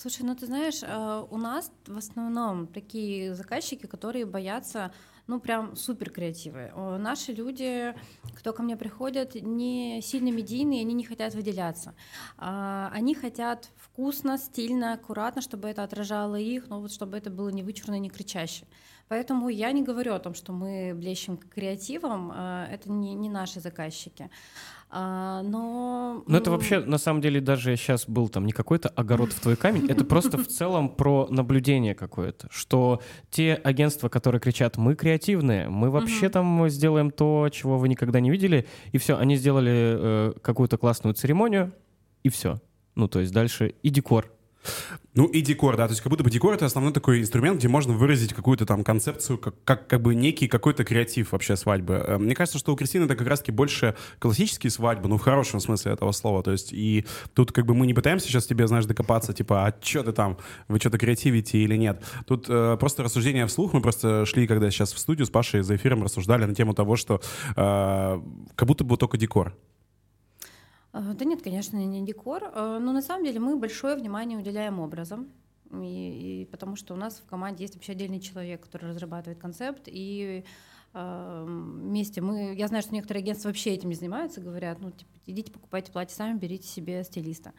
Слушай, 0.00 0.22
ну 0.22 0.34
ты 0.34 0.46
знаешь, 0.46 0.82
э, 0.82 1.26
у 1.30 1.36
нас 1.36 1.70
в 1.86 1.98
основном 1.98 2.66
такие 2.66 3.34
заказчики, 3.34 3.84
которые 3.84 4.24
боятся, 4.24 4.94
ну 5.26 5.40
прям 5.40 5.76
супер 5.76 6.08
креативы. 6.08 6.72
Наши 6.74 7.32
люди, 7.32 7.94
кто 8.34 8.54
ко 8.54 8.62
мне 8.62 8.78
приходят, 8.78 9.34
не 9.34 10.00
сильно 10.02 10.30
медийные, 10.30 10.80
они 10.80 10.94
не 10.94 11.04
хотят 11.04 11.34
выделяться. 11.34 11.94
А, 12.38 12.90
Они 12.94 13.14
хотят 13.14 13.68
вкусно, 13.76 14.38
стильно, 14.38 14.94
аккуратно, 14.94 15.42
чтобы 15.42 15.68
это 15.68 15.84
отражало 15.84 16.36
их, 16.36 16.68
но 16.70 16.80
вот 16.80 16.92
чтобы 16.92 17.18
это 17.18 17.28
было 17.28 17.50
не 17.50 17.62
вычурно, 17.62 17.98
не 17.98 18.08
кричаще. 18.08 18.64
Поэтому 19.08 19.48
я 19.50 19.72
не 19.72 19.82
говорю 19.82 20.14
о 20.14 20.18
том, 20.18 20.34
что 20.34 20.52
мы 20.52 20.94
блещем 20.94 21.36
креативом, 21.36 22.32
э, 22.32 22.68
это 22.72 22.90
не, 22.90 23.14
не 23.14 23.28
наши 23.28 23.60
заказчики. 23.60 24.30
А, 24.92 25.42
Но, 25.42 26.24
Ну, 26.26 26.36
это 26.36 26.50
вообще, 26.50 26.80
на 26.80 26.98
самом 26.98 27.20
деле, 27.20 27.40
даже 27.40 27.76
сейчас 27.76 28.08
был 28.08 28.28
там 28.28 28.44
не 28.44 28.52
какой-то 28.52 28.88
огород 28.88 29.32
в 29.32 29.40
твой 29.40 29.54
камень, 29.56 29.86
это 29.88 30.04
просто 30.04 30.36
в 30.36 30.48
целом 30.48 30.88
про 30.88 31.28
наблюдение 31.30 31.94
какое-то, 31.94 32.48
что 32.50 33.00
те 33.30 33.54
агентства, 33.54 34.08
которые 34.08 34.40
кричат, 34.40 34.76
мы 34.76 34.96
креативные, 34.96 35.68
мы 35.68 35.90
вообще 35.90 36.28
там 36.28 36.68
сделаем 36.68 37.12
то, 37.12 37.48
чего 37.52 37.78
вы 37.78 37.88
никогда 37.88 38.18
не 38.18 38.30
видели, 38.30 38.66
и 38.90 38.98
все, 38.98 39.16
они 39.16 39.36
сделали 39.36 39.72
э, 39.72 40.32
какую-то 40.42 40.76
классную 40.76 41.14
церемонию, 41.14 41.72
и 42.24 42.28
все. 42.28 42.60
Ну, 42.96 43.06
то 43.06 43.20
есть 43.20 43.32
дальше 43.32 43.74
и 43.82 43.90
декор. 43.90 44.32
Ну 45.14 45.26
и 45.26 45.40
декор, 45.40 45.76
да, 45.76 45.86
то 45.86 45.92
есть 45.92 46.02
как 46.02 46.10
будто 46.10 46.22
бы 46.22 46.30
декор— 46.30 46.54
это 46.54 46.66
основной 46.66 46.92
такой 46.92 47.20
инструмент, 47.20 47.58
где 47.58 47.68
можно 47.68 47.94
выразить 47.94 48.32
какую-то 48.32 48.66
там 48.66 48.84
концепцию, 48.84 49.38
как, 49.38 49.54
как, 49.64 49.88
как 49.88 50.02
бы 50.02 50.14
некий 50.14 50.46
какой-то 50.46 50.84
креатив 50.84 51.32
вообще 51.32 51.56
свадьбы. 51.56 51.94
Э, 51.94 52.18
Мне 52.18 52.34
кажется, 52.34 52.58
что 52.58 52.72
у 52.72 52.76
Кристины 52.76 53.06
это 53.06 53.16
как 53.16 53.26
раз-таки 53.26 53.50
больше 53.52 53.96
классические 54.18 54.70
свадьбы, 54.70 55.08
ну 55.08 55.16
в 55.16 55.22
хорошем 55.22 55.60
смысле 55.60 55.92
этого 55.92 56.12
слова, 56.12 56.42
то 56.42 56.52
есть 56.52 56.72
и 56.72 57.06
тут 57.34 57.52
как 57.52 57.66
бы 57.66 57.74
мы 57.74 57.86
не 57.86 57.94
пытаемся 57.94 58.28
сейчас 58.28 58.46
тебе, 58.46 58.66
знаешь, 58.66 58.86
докопаться, 58.86 59.32
типа, 59.32 59.66
а 59.66 59.74
что 59.82 60.04
ты 60.04 60.12
там, 60.12 60.38
вы 60.68 60.78
что-то 60.78 60.98
креативите 60.98 61.58
или 61.58 61.76
нет. 61.76 62.02
Тут 62.26 62.46
э, 62.48 62.76
просто 62.78 63.02
рассуждение 63.02 63.46
вслух, 63.46 63.72
мы 63.72 63.80
просто 63.80 64.24
шли, 64.26 64.46
когда 64.46 64.70
сейчас 64.70 64.92
в 64.92 64.98
студию 64.98 65.26
с 65.26 65.30
Пашей 65.30 65.62
за 65.62 65.76
эфиром 65.76 66.04
рассуждали 66.04 66.44
на 66.44 66.54
тему 66.54 66.74
того, 66.74 66.96
что 66.96 67.20
э, 67.56 68.20
как 68.54 68.68
будто 68.68 68.84
бы 68.84 68.96
только 68.96 69.18
декор. 69.18 69.54
Э, 70.92 71.12
Да 71.14 71.24
нет, 71.24 71.42
конечно, 71.42 71.76
не 71.76 72.04
декор. 72.04 72.44
Э, 72.44 72.78
Но 72.80 72.92
на 72.92 73.02
самом 73.02 73.24
деле 73.24 73.40
мы 73.40 73.56
большое 73.56 73.96
внимание 73.96 74.38
уделяем 74.38 74.80
образам. 74.80 75.30
И, 75.72 76.42
и 76.42 76.44
потому 76.46 76.74
что 76.76 76.94
у 76.94 76.96
нас 76.96 77.20
в 77.20 77.26
команде 77.28 77.64
есть 77.64 77.74
вообще 77.74 77.92
отдельный 77.92 78.20
человек, 78.20 78.62
который 78.62 78.90
разрабатывает 78.90 79.38
концепт. 79.38 79.82
И 79.86 80.44
э, 80.94 81.44
вместе 81.46 82.20
мы... 82.20 82.54
Я 82.54 82.68
знаю, 82.68 82.82
что 82.82 82.94
некоторые 82.94 83.22
агентства 83.22 83.48
вообще 83.48 83.70
этим 83.70 83.88
не 83.88 83.94
занимаются, 83.94 84.40
говорят, 84.40 84.80
ну, 84.80 84.90
типа, 84.90 85.10
идите 85.26 85.52
покупайте 85.52 85.92
платье 85.92 86.16
сами, 86.16 86.38
берите 86.38 86.66
себе 86.66 87.04
стилиста. 87.04 87.52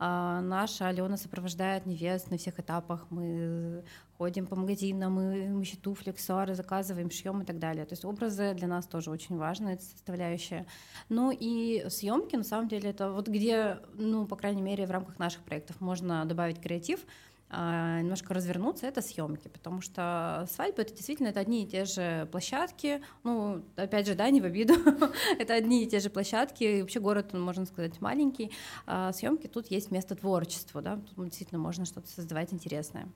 А 0.00 0.40
наша 0.40 0.86
Алена 0.88 1.16
сопровождает 1.16 1.84
невест 1.84 2.30
на 2.30 2.38
всех 2.38 2.60
этапах. 2.60 3.06
Мы 3.10 3.82
ходим 4.16 4.46
по 4.46 4.54
магазинам, 4.54 5.14
мы, 5.14 5.60
еще 5.60 5.76
туфли, 5.76 6.10
аксессуары 6.10 6.54
заказываем, 6.54 7.10
шьем 7.10 7.42
и 7.42 7.44
так 7.44 7.58
далее. 7.58 7.84
То 7.84 7.94
есть 7.94 8.04
образы 8.04 8.54
для 8.54 8.68
нас 8.68 8.86
тоже 8.86 9.10
очень 9.10 9.36
важная 9.36 9.76
составляющая. 9.78 10.66
Ну 11.08 11.32
и 11.32 11.84
съемки, 11.88 12.36
на 12.36 12.44
самом 12.44 12.68
деле, 12.68 12.90
это 12.90 13.10
вот 13.10 13.26
где, 13.26 13.80
ну, 13.94 14.24
по 14.26 14.36
крайней 14.36 14.62
мере, 14.62 14.86
в 14.86 14.90
рамках 14.92 15.18
наших 15.18 15.42
проектов 15.42 15.80
можно 15.80 16.24
добавить 16.24 16.60
креатив, 16.60 17.04
немножко 17.50 18.34
развернуться, 18.34 18.86
это 18.86 19.00
съемки, 19.00 19.48
потому 19.48 19.80
что 19.80 20.46
свадьбы 20.52 20.82
это 20.82 20.94
действительно 20.94 21.28
это 21.28 21.40
одни 21.40 21.64
и 21.64 21.66
те 21.66 21.84
же 21.86 22.28
площадки, 22.30 23.00
ну, 23.24 23.64
опять 23.76 24.06
же, 24.06 24.14
да, 24.14 24.28
не 24.28 24.40
в 24.40 24.44
обиду, 24.44 24.74
это 25.38 25.54
одни 25.54 25.84
и 25.84 25.86
те 25.86 26.00
же 26.00 26.10
площадки, 26.10 26.64
и 26.64 26.80
вообще 26.82 27.00
город, 27.00 27.30
он, 27.32 27.40
можно 27.40 27.64
сказать, 27.64 28.00
маленький, 28.00 28.52
а 28.86 29.12
съемки 29.12 29.46
тут 29.46 29.70
есть 29.70 29.90
место 29.90 30.14
творчеству, 30.14 30.82
да, 30.82 30.96
тут 30.96 31.24
действительно 31.24 31.58
можно 31.58 31.86
что-то 31.86 32.08
создавать 32.08 32.52
интересное. 32.52 33.08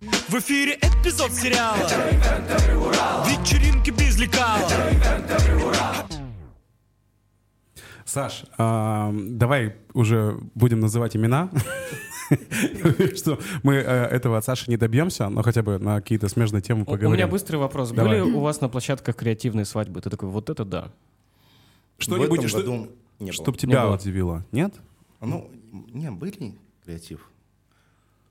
В 0.00 0.34
эфире 0.34 0.74
эпизод 0.74 1.32
сериала. 1.32 1.78
Вечеринки 3.26 3.90
без 3.90 4.18
лекала. 4.18 4.68
Саш, 8.04 8.44
а, 8.58 9.10
давай 9.14 9.76
уже 9.94 10.38
будем 10.54 10.80
называть 10.80 11.16
имена. 11.16 11.50
Что 13.16 13.38
мы 13.62 13.74
э, 13.74 13.80
этого 13.80 14.38
от 14.38 14.44
Саши 14.44 14.70
не 14.70 14.76
добьемся, 14.76 15.28
но 15.28 15.42
хотя 15.42 15.62
бы 15.62 15.78
на 15.78 16.00
какие-то 16.00 16.28
смежные 16.28 16.62
темы 16.62 16.84
поговорим. 16.84 17.10
У 17.10 17.14
меня 17.14 17.26
быстрый 17.26 17.56
вопрос. 17.56 17.92
Были 17.92 18.20
у 18.20 18.40
вас 18.40 18.60
на 18.60 18.68
площадках 18.68 19.16
креативные 19.16 19.64
свадьбы? 19.64 20.00
Ты 20.00 20.10
такой, 20.10 20.28
вот 20.28 20.50
это 20.50 20.64
да. 20.64 20.92
Что-нибудь, 21.98 22.48
что, 22.48 22.58
году 22.58 22.88
не 23.18 23.32
чтоб 23.32 23.48
было. 23.48 23.56
тебя 23.56 23.90
удивило, 23.90 24.44
нет? 24.52 24.74
Ну, 25.20 25.50
не, 25.92 26.10
были 26.10 26.54
креатив. 26.84 27.30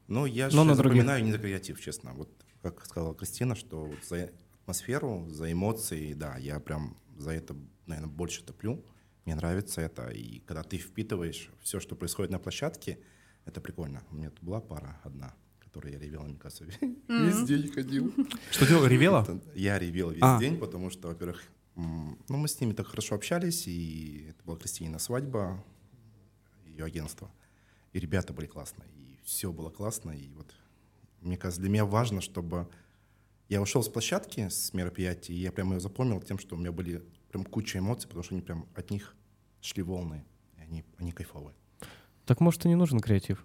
Но 0.07 0.25
я 0.25 0.49
Но 0.51 0.65
же 0.65 0.75
запоминаю 0.75 1.23
не 1.23 1.31
за 1.31 1.39
креатив, 1.39 1.81
честно. 1.81 2.11
Вот 2.13 2.29
как 2.61 2.85
сказала 2.85 3.15
Кристина, 3.15 3.55
что 3.55 3.85
вот 3.85 4.03
за 4.07 4.29
атмосферу, 4.61 5.27
за 5.29 5.51
эмоции, 5.51 6.13
да, 6.13 6.37
я 6.37 6.59
прям 6.59 6.95
за 7.17 7.31
это, 7.31 7.55
наверное, 7.85 8.11
больше 8.11 8.43
топлю. 8.43 8.83
Мне 9.25 9.35
нравится 9.35 9.81
это. 9.81 10.09
И 10.09 10.39
когда 10.41 10.63
ты 10.63 10.77
впитываешь 10.77 11.49
все, 11.61 11.79
что 11.79 11.95
происходит 11.95 12.31
на 12.31 12.39
площадке, 12.39 12.99
это 13.45 13.61
прикольно. 13.61 14.03
У 14.11 14.15
меня 14.15 14.29
тут 14.29 14.43
была 14.43 14.59
пара 14.59 14.99
одна, 15.03 15.33
которой 15.59 15.93
я 15.93 15.99
ревел, 15.99 16.23
мне 16.23 16.37
кажется, 16.37 16.65
весь 16.65 17.43
день 17.43 17.71
ходил. 17.71 18.13
Что 18.51 18.67
делал, 18.67 18.85
ревела? 18.85 19.25
Я 19.53 19.79
ревел 19.79 20.11
весь 20.11 20.21
А. 20.21 20.39
день, 20.39 20.57
потому 20.57 20.89
что, 20.89 21.07
во-первых, 21.09 21.43
ну, 21.75 22.17
мы 22.29 22.47
с 22.47 22.59
ними 22.59 22.73
так 22.73 22.87
хорошо 22.87 23.15
общались, 23.15 23.67
и 23.67 24.27
это 24.29 24.43
была 24.43 24.57
Кристина 24.57 24.99
свадьба, 24.99 25.63
ее 26.65 26.85
агентство. 26.85 27.29
И 27.93 27.99
ребята 27.99 28.33
были 28.33 28.47
классные, 28.47 28.89
и 28.95 29.19
все 29.23 29.51
было 29.51 29.69
классно. 29.69 30.11
И 30.11 30.33
вот, 30.33 30.53
мне 31.21 31.37
кажется, 31.37 31.61
для 31.61 31.69
меня 31.69 31.85
важно, 31.85 32.21
чтобы 32.21 32.67
я 33.47 33.61
ушел 33.61 33.83
с 33.83 33.89
площадки, 33.89 34.49
с 34.49 34.73
мероприятия, 34.73 35.33
и 35.33 35.37
я 35.37 35.51
прям 35.51 35.71
ее 35.73 35.79
запомнил 35.79 36.21
тем, 36.21 36.39
что 36.39 36.55
у 36.55 36.59
меня 36.59 36.71
были 36.71 37.03
прям 37.29 37.43
куча 37.45 37.79
эмоций, 37.79 38.07
потому 38.07 38.23
что 38.23 38.35
они 38.35 38.41
прям 38.41 38.67
от 38.75 38.89
них 38.89 39.15
шли 39.61 39.83
волны, 39.83 40.25
и 40.57 40.61
они, 40.61 40.83
они 40.97 41.11
кайфовые. 41.11 41.55
Так 42.25 42.39
может 42.39 42.65
и 42.65 42.67
не 42.67 42.75
нужен 42.75 42.99
креатив? 42.99 43.43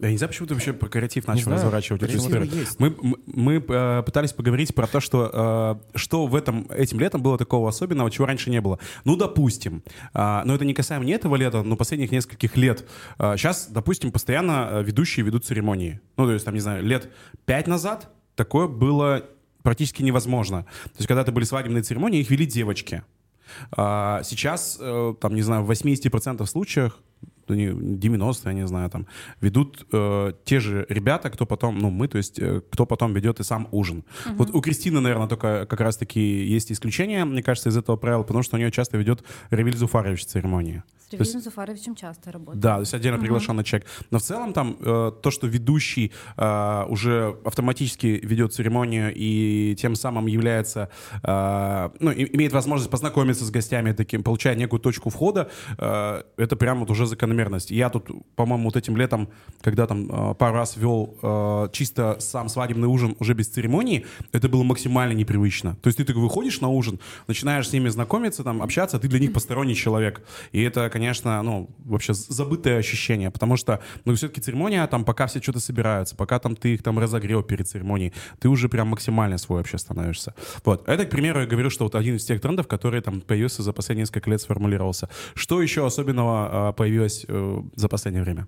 Я 0.00 0.12
не 0.12 0.16
знаю, 0.16 0.28
почему 0.28 0.46
ты 0.46 0.54
вообще 0.54 0.72
про 0.72 0.88
креатив 0.88 1.26
начал 1.26 1.44
знаю. 1.44 1.58
разворачивать 1.58 2.02
эту 2.04 2.18
историю. 2.18 2.48
Мы, 2.78 2.94
мы, 3.26 3.54
э, 3.56 4.02
пытались 4.04 4.32
поговорить 4.32 4.72
про 4.72 4.86
то, 4.86 5.00
что, 5.00 5.80
э, 5.92 5.98
что 5.98 6.28
в 6.28 6.36
этом, 6.36 6.68
этим 6.70 7.00
летом 7.00 7.20
было 7.20 7.36
такого 7.36 7.68
особенного, 7.68 8.08
чего 8.08 8.26
раньше 8.26 8.48
не 8.48 8.60
было. 8.60 8.78
Ну, 9.04 9.16
допустим, 9.16 9.82
а, 10.14 10.44
но 10.44 10.54
это 10.54 10.64
не 10.64 10.72
касаемо 10.72 11.04
не 11.04 11.12
этого 11.12 11.34
лета, 11.34 11.62
но 11.64 11.76
последних 11.76 12.12
нескольких 12.12 12.56
лет. 12.56 12.88
А, 13.18 13.36
Сейчас, 13.36 13.66
допустим, 13.70 14.12
постоянно 14.12 14.68
э, 14.70 14.82
ведущие 14.84 15.26
ведут 15.26 15.44
церемонии. 15.44 16.00
Ну, 16.16 16.26
то 16.26 16.32
есть, 16.32 16.44
там, 16.44 16.54
не 16.54 16.60
знаю, 16.60 16.84
лет 16.84 17.10
пять 17.44 17.66
назад 17.66 18.08
такое 18.36 18.68
было 18.68 19.24
практически 19.64 20.04
невозможно. 20.04 20.62
То 20.84 20.98
есть, 20.98 21.08
когда 21.08 21.22
это 21.22 21.32
были 21.32 21.44
свадебные 21.44 21.82
церемонии, 21.82 22.20
их 22.20 22.30
вели 22.30 22.46
девочки. 22.46 23.02
А, 23.72 24.22
Сейчас, 24.22 24.78
э, 24.80 25.14
там, 25.20 25.34
не 25.34 25.42
знаю, 25.42 25.64
в 25.64 25.70
80% 25.70 26.46
случаях, 26.46 27.00
ну, 27.48 27.54
не, 27.56 27.98
90, 27.98 28.48
я 28.50 28.54
не 28.54 28.66
знаю, 28.66 28.90
там, 28.90 29.06
ведут 29.40 29.86
э, 29.92 30.32
те 30.44 30.60
же 30.60 30.86
ребята, 30.88 31.30
кто 31.30 31.46
потом, 31.46 31.78
ну, 31.78 31.90
мы, 31.90 32.08
то 32.08 32.18
есть, 32.18 32.38
э, 32.38 32.60
кто 32.70 32.86
потом 32.86 33.14
ведет 33.14 33.40
и 33.40 33.44
сам 33.44 33.68
ужин. 33.72 34.04
Вот 34.36 34.50
у 34.54 34.60
Кристины, 34.60 35.00
наверное, 35.00 35.28
только 35.28 35.66
как 35.66 35.80
раз-таки 35.80 36.20
есть 36.20 36.70
исключение, 36.72 37.24
мне 37.24 37.42
кажется, 37.42 37.68
из 37.70 37.76
этого 37.76 37.96
правила, 37.96 38.22
потому 38.22 38.42
что 38.42 38.56
у 38.56 38.58
нее 38.58 38.70
часто 38.70 38.96
ведет 38.98 39.24
Ревиль 39.50 39.76
Зуфарович 39.76 40.24
церемонии. 40.26 40.82
С 40.98 41.10
То 41.10 41.16
есть- 41.16 41.42
Зуфаровичем 41.42 41.94
часто 41.94 42.32
работаю. 42.32 42.60
Да, 42.60 42.74
то 42.74 42.80
есть 42.80 42.92
отдельно 42.92 43.18
приглашенный 43.18 43.64
человек. 43.64 43.88
Но 44.10 44.18
в 44.18 44.22
целом 44.22 44.52
там 44.52 44.76
э, 44.78 45.12
то, 45.22 45.30
что 45.30 45.46
ведущий 45.46 46.12
э, 46.36 46.84
уже 46.88 47.34
автоматически 47.46 48.20
ведет 48.22 48.52
церемонию 48.52 49.10
и 49.16 49.74
тем 49.80 49.94
самым 49.94 50.26
является, 50.26 50.90
э, 51.22 51.88
ну, 52.00 52.10
и- 52.10 52.36
имеет 52.36 52.52
возможность 52.52 52.90
познакомиться 52.90 53.44
с 53.44 53.50
гостями, 53.50 53.92
таким, 53.92 54.22
получая 54.22 54.54
некую 54.54 54.80
точку 54.80 55.08
входа, 55.08 55.48
э, 55.78 56.22
это 56.36 56.56
прям 56.56 56.80
вот 56.80 56.90
уже 56.90 57.06
закономерность. 57.38 57.70
Я 57.70 57.88
тут, 57.88 58.08
по-моему, 58.36 58.64
вот 58.64 58.76
этим 58.76 58.96
летом, 58.96 59.28
когда 59.62 59.86
там 59.86 60.08
э, 60.10 60.34
пару 60.34 60.54
раз 60.54 60.76
вел 60.76 61.16
э, 61.22 61.68
чисто 61.72 62.16
сам 62.20 62.48
свадебный 62.48 62.88
ужин 62.88 63.16
уже 63.20 63.34
без 63.34 63.48
церемонии, 63.48 64.06
это 64.32 64.48
было 64.48 64.62
максимально 64.62 65.14
непривычно. 65.14 65.76
То 65.82 65.88
есть 65.88 65.98
ты 65.98 66.04
такой 66.04 66.22
выходишь 66.22 66.60
на 66.60 66.68
ужин, 66.68 66.98
начинаешь 67.28 67.68
с 67.68 67.72
ними 67.72 67.90
знакомиться, 67.90 68.42
там, 68.44 68.62
общаться, 68.62 68.96
а 68.96 69.00
ты 69.00 69.08
для 69.08 69.18
них 69.20 69.32
посторонний 69.32 69.74
человек. 69.74 70.22
И 70.52 70.62
это, 70.62 70.90
конечно, 70.90 71.42
ну, 71.42 71.68
вообще 71.84 72.14
забытое 72.14 72.78
ощущение, 72.78 73.30
потому 73.30 73.56
что, 73.56 73.80
ну, 74.04 74.14
все-таки 74.14 74.40
церемония, 74.40 74.86
там, 74.86 75.04
пока 75.04 75.26
все 75.26 75.40
что-то 75.40 75.60
собираются, 75.60 76.16
пока 76.16 76.38
там 76.38 76.56
ты 76.56 76.74
их 76.74 76.82
там 76.82 76.98
разогрел 76.98 77.42
перед 77.42 77.66
церемонией, 77.66 78.12
ты 78.38 78.48
уже 78.48 78.68
прям 78.68 78.88
максимально 78.88 79.38
свой 79.38 79.58
вообще 79.58 79.78
становишься. 79.78 80.34
Вот. 80.64 80.88
Это, 80.88 81.04
к 81.04 81.10
примеру, 81.10 81.40
я 81.40 81.46
говорю, 81.46 81.70
что 81.70 81.84
вот 81.84 81.94
один 81.94 82.16
из 82.16 82.24
тех 82.24 82.40
трендов, 82.40 82.66
который 82.66 83.00
там 83.00 83.20
появился 83.20 83.62
за 83.62 83.72
последние 83.72 84.02
несколько 84.02 84.30
лет, 84.30 84.40
сформулировался. 84.40 85.08
Что 85.34 85.62
еще 85.62 85.86
особенного 85.86 86.48
а, 86.50 86.72
появилось 86.72 87.24
э, 87.27 87.27
за 87.28 87.88
последнее 87.88 88.22
время? 88.22 88.46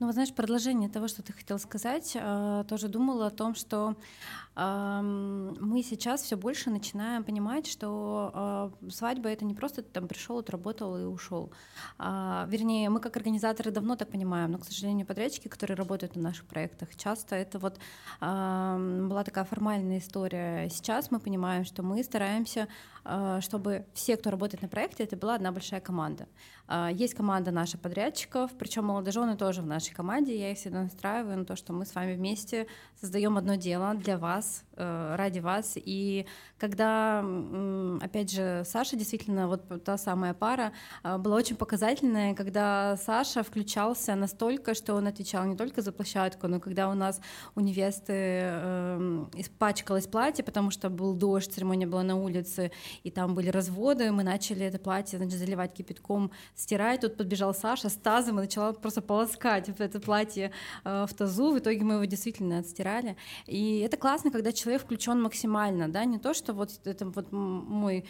Ну, 0.00 0.06
вот 0.06 0.14
знаешь, 0.14 0.34
продолжение 0.34 0.88
того, 0.88 1.08
что 1.08 1.22
ты 1.22 1.32
хотел 1.32 1.58
сказать, 1.58 2.12
э, 2.14 2.64
тоже 2.68 2.88
думала 2.88 3.28
о 3.28 3.30
том, 3.30 3.54
что 3.54 3.96
мы 4.56 5.82
сейчас 5.82 6.22
все 6.22 6.36
больше 6.36 6.70
начинаем 6.70 7.24
понимать, 7.24 7.66
что 7.66 8.70
э, 8.84 8.90
свадьба 8.90 9.28
это 9.28 9.44
не 9.44 9.52
просто 9.52 9.82
ты 9.82 9.90
там 9.90 10.06
пришел, 10.06 10.38
отработал 10.38 10.96
и 10.96 11.02
ушел. 11.02 11.50
А, 11.98 12.46
вернее, 12.48 12.88
мы 12.88 13.00
как 13.00 13.16
организаторы 13.16 13.72
давно 13.72 13.96
так 13.96 14.10
понимаем, 14.10 14.52
но, 14.52 14.58
к 14.58 14.64
сожалению, 14.64 15.06
подрядчики, 15.06 15.48
которые 15.48 15.76
работают 15.76 16.14
на 16.14 16.22
наших 16.22 16.44
проектах, 16.44 16.94
часто 16.94 17.34
это 17.34 17.58
вот 17.58 17.80
была 18.20 19.24
такая 19.24 19.44
формальная 19.44 19.98
история. 19.98 20.68
Сейчас 20.70 21.10
мы 21.10 21.18
понимаем, 21.18 21.64
что 21.64 21.82
мы 21.82 22.04
стараемся, 22.04 22.68
э, 23.04 23.40
чтобы 23.40 23.86
все, 23.92 24.16
кто 24.16 24.30
работает 24.30 24.62
на 24.62 24.68
проекте, 24.68 25.02
это 25.02 25.16
была 25.16 25.34
одна 25.34 25.50
большая 25.50 25.80
команда. 25.80 26.28
А, 26.66 26.90
Есть 26.90 27.14
команда 27.14 27.50
наших 27.50 27.80
подрядчиков, 27.80 28.50
причем 28.58 28.86
молодожены 28.86 29.36
тоже 29.36 29.60
в 29.60 29.66
нашей 29.66 29.94
команде. 29.94 30.38
Я 30.38 30.52
их 30.52 30.58
всегда 30.58 30.82
настраиваю 30.82 31.38
на 31.38 31.44
то, 31.44 31.56
что 31.56 31.72
мы 31.72 31.84
с 31.84 31.94
вами 31.94 32.14
вместе 32.14 32.66
создаем 32.98 33.36
одно 33.36 33.56
дело 33.56 33.94
для 33.94 34.16
вас, 34.16 34.64
э, 34.76 35.14
ради 35.16 35.40
вас. 35.40 35.74
И 35.76 36.26
когда, 36.58 37.22
опять 38.00 38.32
же, 38.32 38.62
Саша 38.64 38.96
действительно, 38.96 39.48
вот 39.48 39.84
та 39.84 39.98
самая 39.98 40.32
пара, 40.32 40.72
а, 41.02 41.18
была 41.18 41.36
очень 41.36 41.56
показательная, 41.56 42.34
когда 42.34 42.96
Саша 42.96 43.42
включался 43.42 44.14
настолько, 44.14 44.74
что 44.74 44.94
он 44.94 45.06
отвечал 45.06 45.44
не 45.44 45.56
только 45.56 45.82
за 45.82 45.92
площадку, 45.92 46.48
но 46.48 46.60
когда 46.60 46.88
у 46.88 46.94
нас 46.94 47.20
у 47.54 47.60
невесты 47.60 48.12
эм, 48.14 49.30
испачкалось 49.34 50.06
платье, 50.06 50.42
потому 50.42 50.70
что 50.70 50.88
был 50.88 51.14
дождь, 51.14 51.52
церемония 51.52 51.86
была 51.86 52.02
на 52.02 52.16
улице, 52.16 52.70
и 53.02 53.10
там 53.10 53.34
были 53.34 53.50
разводы, 53.50 54.10
мы 54.12 54.22
начали 54.22 54.64
это 54.64 54.78
платье 54.78 55.18
значит, 55.18 55.38
заливать 55.38 55.74
кипятком, 55.74 56.30
стирать. 56.54 57.00
Тут 57.00 57.16
подбежал 57.16 57.54
Саша 57.54 57.88
с 57.88 57.94
тазом 57.94 58.38
и 58.38 58.42
начала 58.42 58.72
просто 58.72 59.02
полоскать 59.02 59.68
это 59.68 60.00
платье 60.00 60.50
э, 60.84 61.06
в 61.08 61.14
тазу, 61.14 61.52
в 61.52 61.58
итоге 61.58 61.84
мы 61.84 61.94
его 61.94 62.04
действительно 62.04 62.58
отстирали. 62.58 63.16
И 63.46 63.80
это 63.80 63.96
классно, 63.96 64.30
когда 64.30 64.52
человек 64.52 64.82
включен 64.82 65.20
максимально, 65.22 65.88
да, 65.88 66.04
не 66.04 66.18
то, 66.18 66.34
что 66.34 66.52
вот 66.52 66.70
это 66.84 67.06
вот 67.06 67.32
мой 67.32 68.04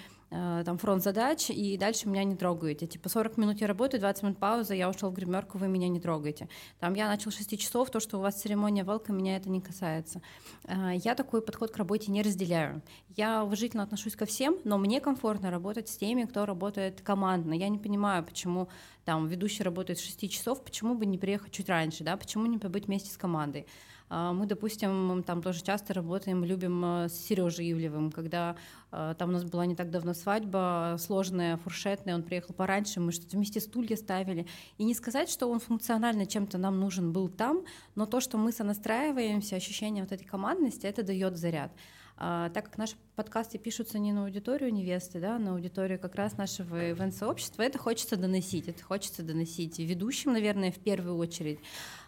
там 0.65 0.79
фронт 0.79 1.03
задач, 1.03 1.51
и 1.51 1.77
дальше 1.77 2.09
меня 2.09 2.25
не 2.25 2.35
трогаете. 2.35 2.87
Типа 2.87 3.09
40 3.09 3.37
минут 3.37 3.61
я 3.61 3.67
работаю, 3.67 4.01
20 4.01 4.23
минут 4.25 4.39
пауза, 4.39 4.75
я 4.75 4.89
ушел 4.89 5.11
в 5.11 5.15
гримерку, 5.15 5.59
вы 5.59 5.69
меня 5.69 5.89
не 5.89 6.01
трогаете. 6.01 6.49
Там 6.81 6.95
я 6.95 7.07
начал 7.09 7.31
6 7.31 7.59
часов, 7.59 7.91
то, 7.91 8.01
что 8.01 8.19
у 8.19 8.21
вас 8.21 8.41
церемония 8.41 8.85
волка, 8.85 9.13
меня 9.13 9.37
это 9.37 9.49
не 9.49 9.61
касается. 9.61 10.23
Э, 10.65 10.93
я 10.95 11.15
такой 11.15 11.41
подход 11.41 11.71
к 11.71 11.77
работе 11.77 12.11
не 12.11 12.23
разделяю. 12.23 12.83
Я 13.17 13.45
уважительно 13.45 13.85
отношусь 13.85 14.17
ко 14.17 14.27
всем, 14.27 14.57
но 14.65 14.77
мне 14.79 15.01
комфортно 15.01 15.51
работать 15.51 15.89
с 15.89 15.97
теми, 15.97 16.25
кто 16.25 16.47
работает 16.47 17.01
командно. 17.01 17.53
Я 17.53 17.69
не 17.69 17.79
понимаю, 17.79 18.25
почему 18.25 18.69
там 19.05 19.29
ведущий 19.29 19.63
работает 19.63 20.01
6 20.01 20.31
часов, 20.31 20.65
почему 20.65 20.95
бы 20.95 21.07
не 21.07 21.19
приехать 21.19 21.53
чуть 21.53 21.69
раньше, 21.69 22.03
да, 22.03 22.17
почему 22.17 22.47
не 22.47 22.59
побыть 22.59 22.87
вместе 22.87 23.11
с 23.11 23.17
командой. 23.17 23.67
А, 24.17 24.33
мы, 24.33 24.47
допустим, 24.47 25.25
там 25.25 25.43
тоже 25.43 25.61
часто 25.61 25.93
работаем, 25.93 26.45
любим 26.45 26.85
э, 26.85 27.09
с 27.09 27.15
Сережей 27.15 27.73
Ивлевым, 27.73 28.13
когда 28.13 28.55
э, 28.93 29.17
там 29.19 29.31
у 29.31 29.33
нас 29.33 29.43
была 29.43 29.67
не 29.67 29.75
так 29.75 29.91
давно 29.91 30.15
свадьба, 30.15 30.95
сложная, 31.01 31.57
фуршетная, 31.57 32.15
он 32.15 32.23
приехал 32.23 32.55
пораньше, 32.55 33.01
мы 33.01 33.11
что-то 33.11 33.37
вместе 33.37 33.59
стулья 33.59 33.97
ставили. 33.97 34.47
И 34.79 34.85
не 34.85 34.95
сказать, 34.95 35.29
что 35.29 35.49
он 35.49 35.59
функционально 35.59 36.27
чем-то 36.27 36.59
нам 36.59 36.79
нужен 36.79 37.13
был 37.13 37.29
там, 37.29 37.65
но 37.97 38.07
то, 38.07 38.21
что 38.21 38.39
мы 38.39 38.53
сонастраиваемся, 38.53 39.57
ощущение 39.57 40.05
вот 40.05 40.13
этой 40.13 40.25
командности, 40.25 40.87
это 40.87 41.03
дает 41.03 41.37
заряд. 41.37 41.73
А, 42.17 42.51
так 42.51 42.67
как 42.67 42.79
наши 42.79 42.95
подкасты 43.17 43.59
пишутся 43.59 43.99
не 43.99 44.13
на 44.13 44.23
аудиторию 44.23 44.73
невесты, 44.73 45.19
да, 45.19 45.39
на 45.39 45.55
аудиторию 45.55 45.99
как 45.99 46.15
раз 46.15 46.37
нашего 46.37 46.93
ивент-сообщества, 46.93 47.63
это 47.63 47.79
хочется 47.79 48.17
доносить. 48.17 48.69
Это 48.69 48.85
хочется 48.85 49.25
доносить 49.25 49.81
ведущим, 49.81 50.33
наверное, 50.33 50.71
в 50.71 50.79
первую 50.79 51.17
очередь, 51.17 51.59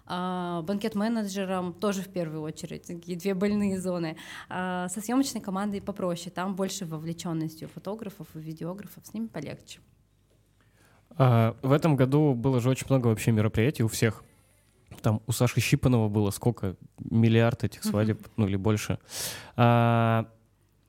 а, 0.07 0.63
банкет-менеджерам 0.63 1.73
тоже 1.73 2.03
в 2.03 2.09
первую 2.09 2.43
очередь, 2.43 2.87
такие 2.87 3.19
две 3.19 3.35
больные 3.35 3.81
зоны. 3.81 4.17
А, 4.49 4.89
со 4.89 5.01
съемочной 5.01 5.41
командой 5.41 5.81
попроще, 5.81 6.31
там 6.31 6.55
больше 6.55 6.87
вовлеченности 6.87 7.65
у 7.65 7.69
фотографов 7.69 8.29
и 8.35 8.39
видеографов, 8.39 9.05
с 9.05 9.13
ними 9.13 9.27
полегче. 9.27 9.81
А, 11.19 11.57
в 11.63 11.73
этом 11.73 11.97
году 11.97 12.35
было 12.35 12.61
же 12.61 12.71
очень 12.71 12.87
много 12.89 13.09
вообще 13.09 13.33
мероприятий 13.33 13.83
у 13.83 13.89
всех. 13.89 14.23
Там 15.03 15.21
у 15.27 15.33
Саши 15.33 15.61
Щипанова 15.61 16.09
было 16.09 16.31
сколько? 16.31 16.77
Миллиард 16.99 17.65
этих 17.65 17.83
свадеб, 17.83 18.21
mm-hmm. 18.21 18.31
ну 18.37 18.47
или 18.47 18.57
больше. 18.57 18.99
А, 19.57 20.29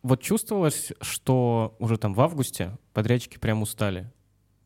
вот 0.04 0.22
чувствовалось, 0.22 0.94
что 1.02 1.76
уже 1.80 1.98
там 1.98 2.14
в 2.14 2.22
августе 2.22 2.78
подрядчики 2.94 3.38
прям 3.38 3.62
устали? 3.62 4.12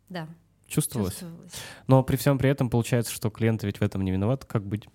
Да. 0.10 0.28
Чувствовалось? 0.72 1.14
Чувствовалось. 1.14 1.52
Но 1.88 2.02
при 2.04 2.16
всем 2.16 2.38
при 2.38 2.50
этом 2.50 2.70
получается, 2.70 3.12
что 3.12 3.30
клиенты 3.30 3.68
ведь 3.68 3.80
в 3.80 3.84
этом 3.84 4.04
не 4.04 4.12
виноваты. 4.12 4.48
Как 4.48 4.66
быть? 4.66 4.88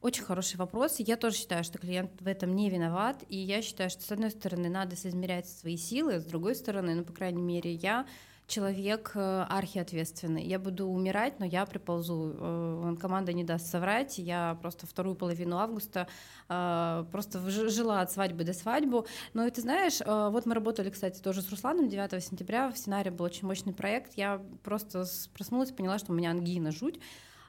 Очень 0.00 0.24
хороший 0.24 0.56
вопрос. 0.56 0.96
Я 0.98 1.16
тоже 1.16 1.36
считаю, 1.36 1.62
что 1.62 1.78
клиент 1.78 2.10
в 2.20 2.26
этом 2.26 2.56
не 2.56 2.68
виноват. 2.68 3.22
И 3.28 3.36
я 3.36 3.62
считаю, 3.62 3.90
что 3.90 4.02
с 4.02 4.10
одной 4.10 4.30
стороны 4.30 4.68
надо 4.68 4.96
соизмерять 4.96 5.48
свои 5.48 5.76
силы, 5.76 6.18
с 6.18 6.24
другой 6.24 6.56
стороны, 6.56 6.94
ну, 6.94 7.04
по 7.04 7.12
крайней 7.12 7.42
мере, 7.42 7.72
я 7.74 8.06
человек 8.50 9.12
э, 9.14 9.46
архиответственный. 9.48 10.44
Я 10.44 10.58
буду 10.58 10.86
умирать, 10.86 11.38
но 11.38 11.46
я 11.46 11.64
приползу. 11.64 12.34
Э, 12.38 12.96
команда 13.00 13.32
не 13.32 13.44
даст 13.44 13.66
соврать. 13.66 14.18
Я 14.18 14.58
просто 14.60 14.86
вторую 14.86 15.14
половину 15.14 15.56
августа 15.56 16.08
э, 16.48 17.04
просто 17.10 17.38
жила 17.48 18.00
от 18.00 18.10
свадьбы 18.10 18.44
до 18.44 18.52
свадьбы. 18.52 19.04
Но 19.32 19.48
ты 19.48 19.60
знаешь, 19.60 20.00
вот 20.04 20.46
мы 20.46 20.54
работали, 20.54 20.90
кстати, 20.90 21.20
тоже 21.20 21.42
с 21.42 21.50
Русланом 21.50 21.88
9 21.88 22.22
сентября. 22.22 22.70
В 22.70 22.76
сценарии 22.76 23.10
был 23.10 23.24
очень 23.24 23.46
мощный 23.46 23.72
проект. 23.72 24.14
Я 24.14 24.42
просто 24.64 25.04
проснулась 25.32 25.70
и 25.70 25.74
поняла, 25.74 25.98
что 25.98 26.12
у 26.12 26.14
меня 26.14 26.30
ангина, 26.30 26.72
жуть. 26.72 27.00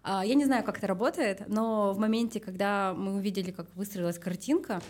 А, 0.03 0.23
я 0.23 0.35
не 0.35 0.45
знаю, 0.45 0.63
как 0.63 0.77
это 0.77 0.87
работает, 0.87 1.47
но 1.47 1.93
в 1.93 1.99
моменте, 1.99 2.39
когда 2.39 2.93
мы 2.95 3.15
увидели, 3.15 3.51
как 3.51 3.75
выстроилась 3.75 4.19
картинка, 4.19 4.81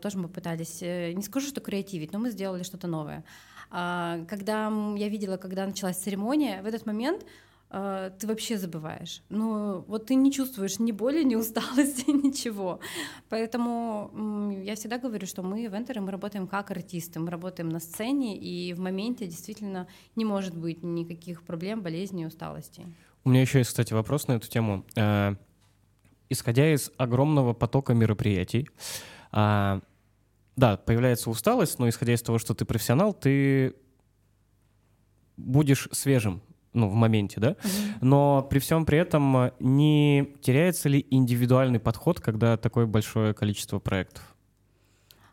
тоже 0.00 0.16
мы 0.16 0.28
пытались, 0.28 0.80
не 0.80 1.22
скажу, 1.22 1.48
что 1.48 1.60
креативить, 1.60 2.10
но 2.12 2.18
мы 2.18 2.30
сделали 2.30 2.62
что-то 2.62 2.86
новое. 2.86 3.22
А, 3.70 4.24
когда 4.28 4.72
я 4.96 5.08
видела, 5.08 5.36
когда 5.36 5.66
началась 5.66 5.96
церемония, 5.96 6.62
в 6.62 6.66
этот 6.66 6.86
момент 6.86 7.24
а, 7.70 8.10
ты 8.10 8.26
вообще 8.26 8.56
забываешь. 8.56 9.22
Ну, 9.28 9.84
вот 9.86 10.06
ты 10.06 10.14
не 10.14 10.32
чувствуешь 10.32 10.78
ни 10.78 10.92
боли, 10.92 11.22
ни 11.22 11.34
усталости, 11.36 12.10
ничего. 12.10 12.80
Поэтому 13.28 14.52
я 14.62 14.74
всегда 14.74 14.98
говорю, 14.98 15.26
что 15.26 15.42
мы, 15.42 15.64
ивентеры, 15.64 16.00
мы 16.00 16.10
работаем 16.10 16.46
как 16.46 16.70
артисты, 16.70 17.20
мы 17.20 17.30
работаем 17.30 17.68
на 17.68 17.80
сцене, 17.80 18.36
и 18.38 18.72
в 18.72 18.80
моменте 18.80 19.26
действительно 19.26 19.86
не 20.16 20.24
может 20.24 20.56
быть 20.56 20.82
никаких 20.82 21.42
проблем, 21.42 21.82
болезней, 21.82 22.26
усталости. 22.26 22.86
У 23.24 23.30
меня 23.30 23.42
еще 23.42 23.58
есть, 23.58 23.70
кстати, 23.70 23.92
вопрос 23.92 24.28
на 24.28 24.32
эту 24.32 24.48
тему. 24.48 24.86
Э, 24.96 25.34
исходя 26.30 26.72
из 26.72 26.90
огромного 26.96 27.52
потока 27.52 27.92
мероприятий, 27.92 28.68
а, 29.30 29.80
да, 30.58 30.76
появляется 30.76 31.30
усталость, 31.30 31.78
но 31.78 31.88
исходя 31.88 32.14
из 32.14 32.22
того, 32.22 32.38
что 32.38 32.52
ты 32.52 32.64
профессионал, 32.64 33.14
ты 33.14 33.76
будешь 35.36 35.88
свежим 35.92 36.42
ну, 36.72 36.88
в 36.88 36.94
моменте, 36.94 37.40
да? 37.40 37.56
Но 38.00 38.42
при 38.42 38.58
всем 38.58 38.84
при 38.84 38.98
этом 38.98 39.52
не 39.60 40.34
теряется 40.42 40.88
ли 40.88 41.06
индивидуальный 41.10 41.78
подход, 41.78 42.20
когда 42.20 42.56
такое 42.56 42.86
большое 42.86 43.34
количество 43.34 43.78
проектов? 43.78 44.34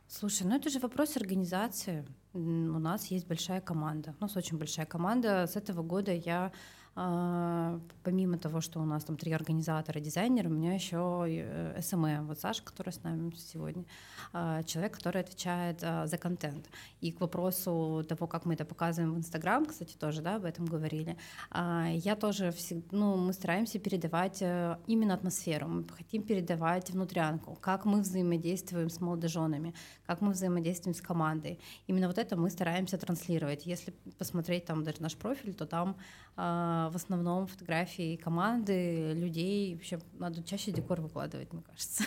Слушай, 0.07 0.43
ну 0.43 0.55
это 0.55 0.69
же 0.69 0.79
вопрос 0.79 1.17
организации. 1.17 2.05
У 2.33 2.39
нас 2.39 3.07
есть 3.07 3.25
большая 3.25 3.61
команда. 3.61 4.13
У 4.19 4.23
нас 4.23 4.37
очень 4.37 4.59
большая 4.59 4.85
команда. 4.85 5.47
С 5.47 5.55
этого 5.55 5.81
года 5.81 6.13
я 6.13 6.51
помимо 6.95 8.37
того, 8.37 8.61
что 8.61 8.79
у 8.79 8.85
нас 8.85 9.03
там 9.03 9.17
три 9.17 9.33
организатора, 9.33 9.99
дизайнер, 9.99 10.47
у 10.47 10.49
меня 10.49 10.73
еще 10.73 11.75
SMM, 11.81 12.05
э, 12.05 12.21
вот 12.21 12.39
Саша, 12.39 12.63
который 12.63 12.93
с 12.93 13.03
нами 13.03 13.33
сегодня, 13.35 13.83
а, 14.31 14.63
человек, 14.63 14.93
который 14.93 15.21
отвечает 15.21 15.79
а, 15.83 16.07
за 16.07 16.17
контент. 16.17 16.69
И 17.01 17.11
к 17.11 17.19
вопросу 17.19 18.05
того, 18.07 18.27
как 18.27 18.45
мы 18.45 18.53
это 18.53 18.63
показываем 18.63 19.13
в 19.13 19.17
Инстаграм, 19.17 19.65
кстати, 19.65 19.97
тоже, 19.97 20.21
да, 20.21 20.37
об 20.37 20.45
этом 20.45 20.65
говорили, 20.65 21.17
я 21.53 22.15
тоже, 22.15 22.51
всегда, 22.51 22.87
ну, 22.91 23.17
мы 23.17 23.33
стараемся 23.33 23.77
передавать 23.79 24.41
э, 24.41 24.77
именно 24.87 25.13
атмосферу, 25.13 25.67
мы 25.67 25.87
хотим 25.89 26.23
передавать 26.23 26.91
внутрянку, 26.91 27.57
как 27.59 27.85
мы 27.85 28.01
взаимодействуем 28.01 28.89
с 28.89 29.01
молодоженами, 29.01 29.73
как 30.05 30.21
мы 30.21 30.31
взаимодействуем 30.31 30.95
с 30.95 31.01
командой. 31.01 31.59
Именно 31.87 32.07
вот 32.07 32.17
это 32.17 32.37
мы 32.37 32.49
стараемся 32.49 32.97
транслировать. 32.97 33.65
Если 33.65 33.93
посмотреть 34.17 34.65
там 34.65 34.83
даже 34.83 35.01
наш 35.01 35.15
профиль, 35.15 35.53
то 35.53 35.65
там 35.65 35.97
а, 36.37 36.84
в 36.89 36.95
основном 36.95 37.47
фотографии 37.47 38.15
команды, 38.15 39.13
людей. 39.13 39.75
Вообще 39.75 39.99
надо 40.13 40.43
чаще 40.43 40.71
декор 40.71 41.01
выкладывать, 41.01 41.51
мне 41.53 41.63
кажется. 41.63 42.03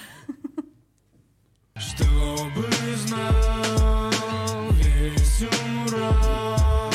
Чтобы 1.77 2.67
знал 2.97 4.71
весь 4.73 5.43
Урал. 5.43 6.93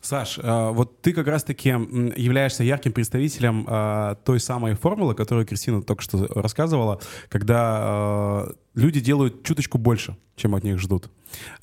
Саш, 0.00 0.40
а, 0.42 0.72
вот 0.72 1.02
ты 1.02 1.12
как 1.12 1.28
раз-таки 1.28 1.68
являешься 1.68 2.64
ярким 2.64 2.92
представителем 2.92 3.64
а, 3.68 4.16
той 4.16 4.40
самой 4.40 4.74
формулы, 4.74 5.14
которую 5.14 5.46
Кристина 5.46 5.82
только 5.82 6.02
что 6.02 6.26
рассказывала, 6.34 7.00
когда 7.28 8.48
люди 8.74 9.00
делают 9.00 9.44
чуточку 9.44 9.78
больше, 9.78 10.16
чем 10.34 10.56
от 10.56 10.64
них 10.64 10.78
ждут. 10.78 11.10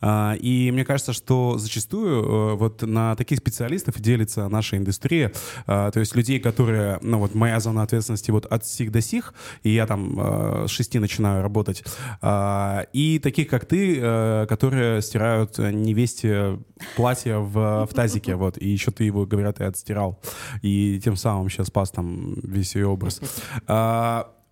А, 0.01 0.35
и 0.35 0.71
мне 0.71 0.85
кажется, 0.85 1.13
что 1.13 1.57
зачастую 1.57 2.23
э, 2.23 2.55
вот 2.55 2.81
на 2.81 3.15
таких 3.15 3.39
специалистов 3.39 3.99
делится 3.99 4.47
наша 4.47 4.77
индустрия, 4.77 5.31
а, 5.65 5.91
то 5.91 5.99
есть 5.99 6.15
людей, 6.15 6.39
которые, 6.39 6.99
ну 7.01 7.19
вот 7.19 7.35
моя 7.35 7.59
зона 7.59 7.83
ответственности 7.83 8.31
вот 8.31 8.45
от 8.45 8.65
сих 8.65 8.91
до 8.91 9.01
сих, 9.01 9.33
и 9.63 9.69
я 9.69 9.87
там 9.87 10.15
э, 10.17 10.65
с 10.67 10.71
шести 10.71 10.99
начинаю 10.99 11.41
работать, 11.41 11.83
а, 12.21 12.85
и 12.93 13.19
таких, 13.19 13.47
как 13.49 13.65
ты, 13.65 13.97
э, 13.99 14.45
которые 14.47 15.01
стирают 15.01 15.57
невесте 15.57 16.59
платье 16.95 17.39
в, 17.39 17.85
в 17.85 17.93
тазике, 17.93 18.35
вот, 18.35 18.57
и 18.57 18.67
еще 18.67 18.91
ты 18.91 19.03
его, 19.03 19.25
говорят, 19.25 19.59
и 19.59 19.63
отстирал, 19.63 20.19
и 20.61 20.99
тем 21.03 21.15
самым 21.15 21.49
сейчас 21.49 21.67
спас 21.67 21.91
там 21.91 22.35
весь 22.43 22.75
ее 22.75 22.87
образ. 22.87 23.21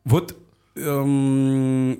Вот 0.06 0.36
эм, 0.76 1.98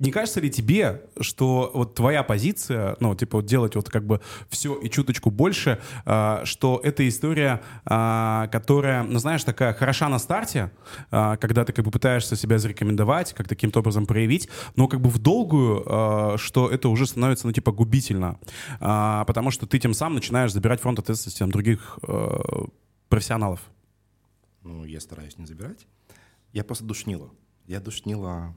не 0.00 0.10
кажется 0.10 0.40
ли 0.40 0.50
тебе, 0.50 1.02
что 1.20 1.70
вот 1.74 1.94
твоя 1.94 2.22
позиция, 2.22 2.96
ну, 3.00 3.14
типа, 3.14 3.38
вот 3.38 3.46
делать 3.46 3.76
вот 3.76 3.90
как 3.90 4.04
бы 4.04 4.20
все 4.48 4.74
и 4.74 4.88
чуточку 4.88 5.30
больше, 5.30 5.78
э, 6.06 6.40
что 6.44 6.80
это 6.82 7.06
история, 7.06 7.60
э, 7.84 8.48
которая, 8.50 9.02
ну, 9.02 9.18
знаешь, 9.18 9.44
такая 9.44 9.74
хороша 9.74 10.08
на 10.08 10.18
старте, 10.18 10.70
э, 11.10 11.36
когда 11.38 11.64
ты 11.64 11.74
как 11.74 11.84
бы 11.84 11.90
пытаешься 11.90 12.34
себя 12.34 12.58
зарекомендовать, 12.58 13.34
как 13.34 13.46
таким-то 13.46 13.80
образом 13.80 14.06
проявить, 14.06 14.48
но 14.74 14.88
как 14.88 15.00
бы 15.02 15.10
в 15.10 15.18
долгую, 15.18 15.84
э, 15.86 16.36
что 16.38 16.70
это 16.70 16.88
уже 16.88 17.06
становится, 17.06 17.46
ну, 17.46 17.52
типа, 17.52 17.70
губительно, 17.70 18.38
э, 18.80 19.24
потому 19.26 19.50
что 19.50 19.66
ты 19.66 19.78
тем 19.78 19.92
самым 19.92 20.16
начинаешь 20.16 20.52
забирать 20.52 20.80
фронт 20.80 20.98
ответственности 20.98 21.44
других 21.50 21.98
э, 22.08 22.38
профессионалов. 23.10 23.60
Ну, 24.62 24.84
я 24.84 25.00
стараюсь 25.00 25.36
не 25.36 25.44
забирать. 25.44 25.86
Я 26.52 26.64
просто 26.64 26.84
душнила. 26.84 27.30
Я 27.66 27.80
душнила 27.80 28.54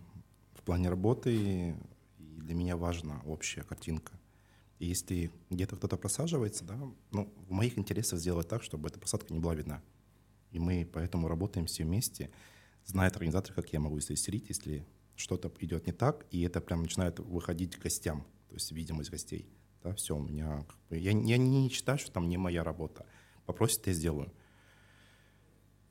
в 0.64 0.66
плане 0.66 0.88
работы, 0.88 1.36
и 1.36 1.76
для 2.20 2.56
меня 2.56 2.78
важна 2.78 3.22
общая 3.26 3.64
картинка. 3.64 4.14
И 4.80 4.86
если 4.86 5.30
где-то 5.50 5.76
кто-то 5.76 5.98
просаживается, 5.98 6.64
да, 6.64 6.80
ну, 7.12 7.30
в 7.50 7.52
моих 7.52 7.78
интересах 7.78 8.18
сделать 8.20 8.48
так, 8.48 8.64
чтобы 8.64 8.88
эта 8.88 8.98
посадка 8.98 9.34
не 9.34 9.42
была 9.42 9.56
видна. 9.56 9.84
И 10.52 10.60
мы 10.60 10.88
поэтому 10.90 11.28
работаем 11.28 11.66
все 11.66 11.84
вместе. 11.84 12.32
Знает 12.86 13.14
организатор, 13.18 13.54
как 13.54 13.74
я 13.74 13.82
могу 13.82 14.00
исцелить, 14.00 14.48
если 14.48 14.88
что-то 15.18 15.52
идет 15.60 15.86
не 15.86 15.92
так, 15.92 16.26
и 16.32 16.42
это 16.44 16.62
прям 16.62 16.84
начинает 16.84 17.20
выходить 17.20 17.76
к 17.76 17.82
гостям, 17.82 18.26
то 18.48 18.56
есть 18.56 18.72
видимость 18.72 19.10
гостей. 19.10 19.50
Да, 19.84 19.94
все, 19.96 20.16
у 20.16 20.22
меня... 20.22 20.66
Я, 20.92 21.12
я 21.12 21.38
не 21.38 21.68
считаю, 21.68 21.98
что 21.98 22.10
там 22.10 22.30
не 22.30 22.38
моя 22.38 22.64
работа. 22.64 23.06
Попросит, 23.46 23.86
я 23.88 23.92
сделаю. 23.92 24.32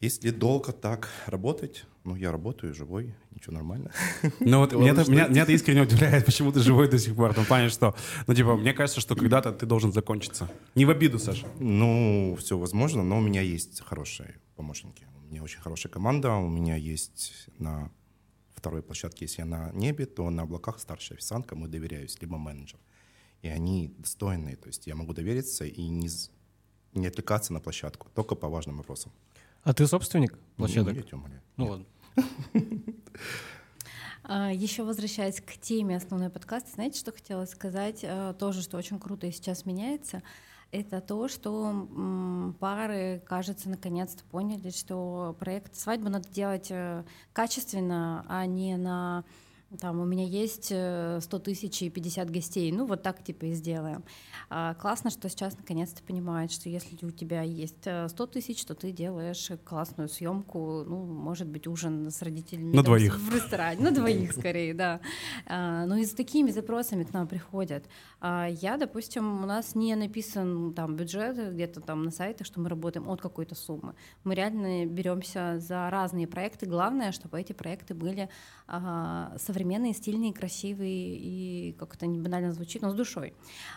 Если 0.03 0.31
долго 0.31 0.73
так 0.73 1.09
работать, 1.27 1.85
ну, 2.03 2.17
я 2.17 2.33
работаю, 2.33 2.75
живой, 2.75 3.15
ничего 3.31 3.55
нормально. 3.55 3.93
Ну 4.41 4.59
вот 4.59 4.73
меня, 4.73 4.91
это, 4.91 5.09
меня, 5.09 5.29
меня 5.29 5.43
это 5.43 5.53
искренне 5.53 5.83
удивляет, 5.83 6.27
почему 6.27 6.51
ты 6.51 6.59
живой 6.59 6.89
до 6.89 6.99
сих 6.99 7.15
пор. 7.15 7.31
В 7.31 7.37
том 7.37 7.45
плане, 7.45 7.69
что, 7.69 7.95
ну, 8.27 8.35
типа, 8.35 8.57
мне 8.57 8.75
кажется, 8.75 9.01
что 9.01 9.15
когда-то 9.15 9.53
ты 9.53 9.65
должен 9.65 9.93
закончиться. 9.93 10.51
Не 10.75 10.87
в 10.87 10.91
обиду, 10.91 11.21
Саша. 11.21 11.47
Ну, 11.61 12.37
все 12.41 12.59
возможно, 12.59 13.05
но 13.05 13.19
у 13.19 13.21
меня 13.21 13.43
есть 13.43 13.81
хорошие 13.81 14.41
помощники. 14.57 15.07
У 15.23 15.31
меня 15.31 15.41
очень 15.45 15.61
хорошая 15.61 15.93
команда, 15.93 16.35
у 16.35 16.49
меня 16.49 16.75
есть 16.75 17.47
на 17.59 17.89
второй 18.57 18.83
площадке, 18.83 19.27
если 19.27 19.43
я 19.43 19.47
на 19.47 19.71
небе, 19.73 20.07
то 20.07 20.29
на 20.31 20.43
облаках 20.43 20.81
старшая 20.81 21.17
официантка, 21.19 21.55
мы 21.55 21.69
доверяюсь, 21.69 22.21
либо 22.21 22.39
менеджер. 22.39 22.81
И 23.43 23.49
они 23.49 23.95
достойные, 23.99 24.57
то 24.57 24.67
есть 24.67 24.89
я 24.89 24.97
могу 24.97 25.13
довериться 25.13 25.65
и 25.65 25.89
не, 25.89 26.09
не 26.93 27.07
отвлекаться 27.07 27.53
на 27.53 27.61
площадку, 27.61 28.09
только 28.15 28.35
по 28.35 28.49
важным 28.49 28.79
вопросам. 28.79 29.13
А 29.65 29.73
ты 29.73 29.87
собственник 29.87 30.39
площадок? 30.57 30.95
Ну, 30.95 31.01
я 31.01 31.03
тебя 31.03 31.19
умоляю. 31.19 31.43
Ну 31.57 31.67
ладно. 31.67 31.87
А, 34.25 34.53
Еще 34.53 34.85
возвращаясь 34.85 35.41
к 35.41 35.59
теме 35.61 35.97
основной 35.97 36.31
подкаста, 36.31 36.71
знаете, 36.73 36.99
что 36.99 37.11
хотела 37.11 37.45
сказать? 37.45 38.05
А, 38.05 38.33
Тоже, 38.35 38.63
что 38.63 38.77
очень 38.79 39.01
круто 39.01 39.27
и 39.27 39.33
сейчас 39.33 39.67
меняется. 39.67 40.23
Это 40.71 41.01
то, 41.01 41.27
что 41.29 42.55
пары, 42.61 43.21
кажется, 43.27 43.69
наконец-то 43.69 44.23
поняли, 44.25 44.71
что 44.71 45.37
проект 45.39 45.75
свадьбы 45.77 46.09
надо 46.09 46.29
делать 46.31 46.69
э, 46.71 47.05
качественно, 47.35 48.25
а 48.27 48.47
не 48.47 48.77
на 48.77 49.25
там 49.81 50.01
у 50.01 50.05
меня 50.05 50.25
есть 50.25 50.69
э, 50.71 51.19
100 51.21 51.39
тысяч 51.39 51.83
и 51.83 51.91
50 51.91 52.31
гостей, 52.31 52.71
ну 52.73 52.87
вот 52.87 53.03
так 53.03 53.23
типа 53.23 53.47
и 53.47 53.53
сделаем. 53.53 54.05
А, 54.51 54.75
классно, 54.75 55.11
что 55.11 55.29
сейчас 55.29 55.57
наконец-то 55.57 56.03
понимают, 56.03 56.53
что 56.53 56.69
если 56.69 56.97
у 57.07 57.11
тебя 57.11 57.43
есть 57.43 57.87
э, 57.87 58.09
100 58.09 58.27
тысяч, 58.27 58.65
то 58.65 58.75
ты 58.75 58.93
делаешь 58.93 59.51
классную 59.65 60.09
съемку, 60.09 60.85
ну, 60.87 61.05
может 61.05 61.49
быть, 61.49 61.67
ужин 61.67 62.11
с 62.11 62.23
родителями. 62.23 62.71
На 62.71 62.77
там, 62.77 62.85
двоих. 62.85 63.19
В 63.19 63.35
ресторане, 63.35 63.83
на 63.83 63.91
двоих 63.91 64.33
скорее, 64.39 64.75
да. 64.75 65.01
А, 65.47 65.87
ну 65.87 65.97
и 65.97 66.05
с 66.05 66.13
такими 66.13 66.51
запросами 66.51 67.05
к 67.05 67.13
нам 67.13 67.27
приходят. 67.27 67.85
А 68.21 68.49
я, 68.49 68.77
допустим, 68.77 69.43
у 69.43 69.47
нас 69.47 69.75
не 69.75 69.95
написан 69.95 70.75
там 70.75 70.97
бюджет 70.97 71.55
где-то 71.55 71.81
там 71.81 72.05
на 72.05 72.11
сайтах, 72.11 72.47
что 72.47 72.61
мы 72.61 72.69
работаем 72.69 73.09
от 73.09 73.21
какой-то 73.21 73.55
суммы. 73.55 73.95
Мы 74.25 74.35
реально 74.35 74.87
беремся 74.87 75.59
за 75.59 75.89
разные 75.91 76.27
проекты. 76.27 76.67
Главное, 76.67 77.13
чтобы 77.13 77.41
эти 77.41 77.53
проекты 77.53 77.95
были 77.95 78.29
а, 78.67 79.35
современные, 79.63 79.95
стильные, 79.95 80.33
красивые 80.33 81.17
и 81.17 81.73
как 81.79 81.95
это 81.95 82.07
не 82.07 82.19
банально 82.19 82.53
звучит, 82.53 82.83
но 82.83 82.91
с 82.91 82.95
душой. 82.95 83.33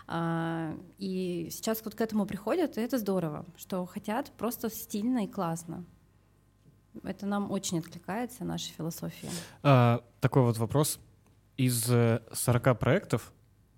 А, 0.07 0.75
и 0.97 1.49
сейчас 1.51 1.81
вот 1.85 1.93
к 1.93 2.01
этому 2.01 2.25
приходят, 2.25 2.77
и 2.77 2.81
это 2.81 2.97
здорово, 2.97 3.45
что 3.55 3.85
хотят 3.85 4.31
просто 4.37 4.69
стильно 4.69 5.25
и 5.25 5.27
классно. 5.27 5.85
Это 7.03 7.27
нам 7.27 7.51
очень 7.51 7.79
откликается, 7.79 8.45
наша 8.45 8.71
философия. 8.73 9.29
А, 9.61 10.03
такой 10.21 10.41
вот 10.41 10.57
вопрос. 10.57 10.99
Из 11.57 11.89
э, 11.89 12.21
40 12.33 12.79
проектов 12.79 13.31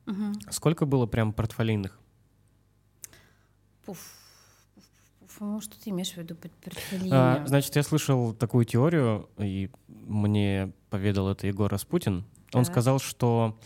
Мгм. 0.06 0.34
сколько 0.50 0.86
было 0.86 1.06
прям 1.08 1.34
портфолийных? 1.34 2.00
Пуф. 3.86 4.00
Что 5.62 5.80
ты 5.80 5.90
имеешь 5.92 6.14
в 6.14 6.18
виду 6.18 6.36
под 6.36 6.52
А, 6.52 6.64
портфолио? 6.64 7.48
значит, 7.48 7.76
я 7.76 7.84
слышал 7.84 8.34
такую 8.34 8.66
теорию, 8.66 9.30
и 9.38 9.70
мне 9.88 10.72
поведал 10.90 11.30
это 11.30 11.48
Егор 11.48 11.70
Распутин. 11.72 12.26
Он 12.54 12.64
Так. 12.64 12.72
сказал, 12.74 13.00
что 13.00 13.60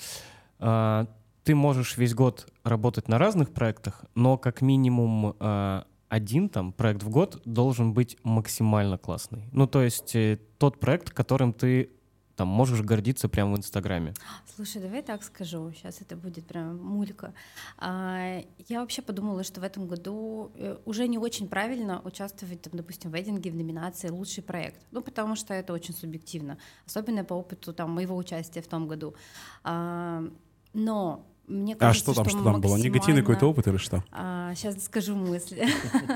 а, 0.60 1.08
ты 1.44 1.56
можешь 1.56 1.98
весь 1.98 2.14
год 2.14 2.52
работать 2.64 3.08
на 3.08 3.18
разных 3.18 3.52
проектах, 3.52 4.06
но 4.16 4.38
как 4.38 4.62
минимум 4.62 5.36
а, 5.40 5.86
один 6.10 6.50
там 6.50 6.74
проект 6.74 7.04
в 7.04 7.10
год 7.10 7.42
должен 7.46 7.94
быть 7.94 8.18
максимально 8.24 8.98
классный. 8.98 9.44
Ну, 9.54 9.66
то 9.66 9.82
есть 9.82 10.14
э, 10.16 10.40
тот 10.58 10.80
проект, 10.80 11.12
которым 11.12 11.54
ты 11.54 11.90
там 12.36 12.48
можешь 12.48 12.82
гордиться 12.82 13.30
прямо 13.30 13.54
в 13.54 13.58
Инстаграме. 13.58 14.14
Слушай, 14.56 14.82
давай 14.82 15.02
так 15.02 15.24
скажу, 15.24 15.72
сейчас 15.74 16.02
это 16.02 16.16
будет 16.16 16.46
прям 16.48 16.78
мулька. 16.78 17.34
А, 17.78 18.42
я 18.68 18.82
вообще 18.82 19.02
подумала, 19.02 19.44
что 19.44 19.62
в 19.62 19.64
этом 19.64 19.88
году 19.88 20.52
э, 20.56 20.78
уже 20.86 21.08
не 21.08 21.18
очень 21.18 21.48
правильно 21.48 22.02
участвовать, 22.04 22.62
там, 22.62 22.74
допустим, 22.76 23.12
в 23.12 23.16
вейдинге 23.16 23.52
в 23.52 23.56
номинации 23.56 24.10
«Лучший 24.10 24.44
проект», 24.44 24.82
ну, 24.92 25.02
потому 25.02 25.36
что 25.36 25.54
это 25.54 25.74
очень 25.74 25.94
субъективно, 25.94 26.58
особенно 26.86 27.24
по 27.24 27.34
опыту 27.34 27.74
там, 27.74 27.92
моего 27.92 28.16
участия 28.16 28.62
в 28.62 28.68
том 28.68 28.88
году. 28.88 29.16
А, 29.64 30.24
но 30.74 31.26
мне 31.48 31.74
А 31.74 31.78
кажется, 31.78 32.12
что 32.12 32.24
там, 32.24 32.30
что 32.30 32.44
там 32.44 32.62
было? 32.62 32.78
Негативный 32.78 33.22
какой-то 33.22 33.48
опыт 33.48 33.68
или 33.68 33.78
что? 33.78 34.04
сейчас 34.56 34.84
скажу 34.84 35.16
мысли. 35.16 35.66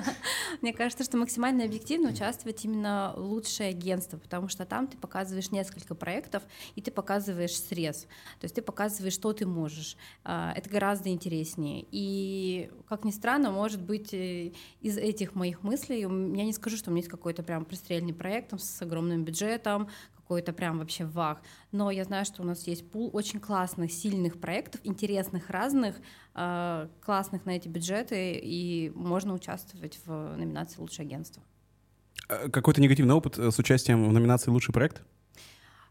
Мне 0.61 0.73
кажется, 0.73 1.03
что 1.03 1.17
максимально 1.17 1.63
объективно 1.63 2.09
участвовать 2.09 2.63
именно 2.65 3.13
лучшее 3.15 3.69
агентство, 3.69 4.17
потому 4.17 4.47
что 4.49 4.65
там 4.65 4.87
ты 4.87 4.97
показываешь 4.97 5.51
несколько 5.51 5.95
проектов, 5.95 6.43
и 6.75 6.81
ты 6.81 6.91
показываешь 6.91 7.57
срез. 7.57 8.03
То 8.39 8.45
есть 8.45 8.55
ты 8.55 8.61
показываешь, 8.61 9.13
что 9.13 9.33
ты 9.33 9.45
можешь. 9.45 9.97
А, 10.23 10.53
Это 10.55 10.69
гораздо 10.69 11.09
интереснее. 11.09 11.85
И, 11.91 12.69
как 12.87 13.03
ни 13.03 13.11
странно, 13.11 13.51
может 13.51 13.81
быть, 13.81 14.13
э, 14.13 14.51
из 14.81 14.97
этих 14.97 15.35
моих 15.35 15.63
мыслей, 15.63 16.01
я 16.01 16.07
не 16.07 16.53
скажу, 16.53 16.77
что 16.77 16.89
у 16.89 16.93
меня 16.93 17.01
есть 17.01 17.09
какой-то 17.11 17.43
прям 17.43 17.65
пристрельный 17.65 18.13
проект 18.13 18.49
там, 18.49 18.59
с 18.59 18.81
огромным 18.81 19.23
бюджетом, 19.23 19.89
какой-то 20.25 20.53
прям 20.53 20.79
вообще 20.79 21.05
вах. 21.05 21.41
Но 21.71 21.91
я 21.91 22.03
знаю, 22.03 22.25
что 22.25 22.41
у 22.41 22.45
нас 22.45 22.65
есть 22.67 22.89
пул 22.89 23.11
очень 23.13 23.39
классных, 23.39 23.91
сильных 23.91 24.39
проектов, 24.39 24.81
интересных, 24.83 25.51
разных, 25.51 25.97
э, 26.33 26.87
классных 26.99 27.45
на 27.45 27.51
эти 27.51 27.67
бюджеты, 27.67 28.33
и 28.33 28.91
можно 28.95 29.35
участвовать 29.35 29.99
в 30.05 30.35
номинации 30.35 30.81
«Лучшее 30.81 31.05
агентство». 31.05 31.43
Э, 32.27 32.49
Какой-то 32.49 32.81
негативный 32.81 33.13
опыт 33.13 33.37
э, 33.37 33.51
с 33.51 33.59
участием 33.59 34.09
в 34.09 34.11
номинации 34.11 34.49
«Лучший 34.49 34.73
проект»? 34.73 35.03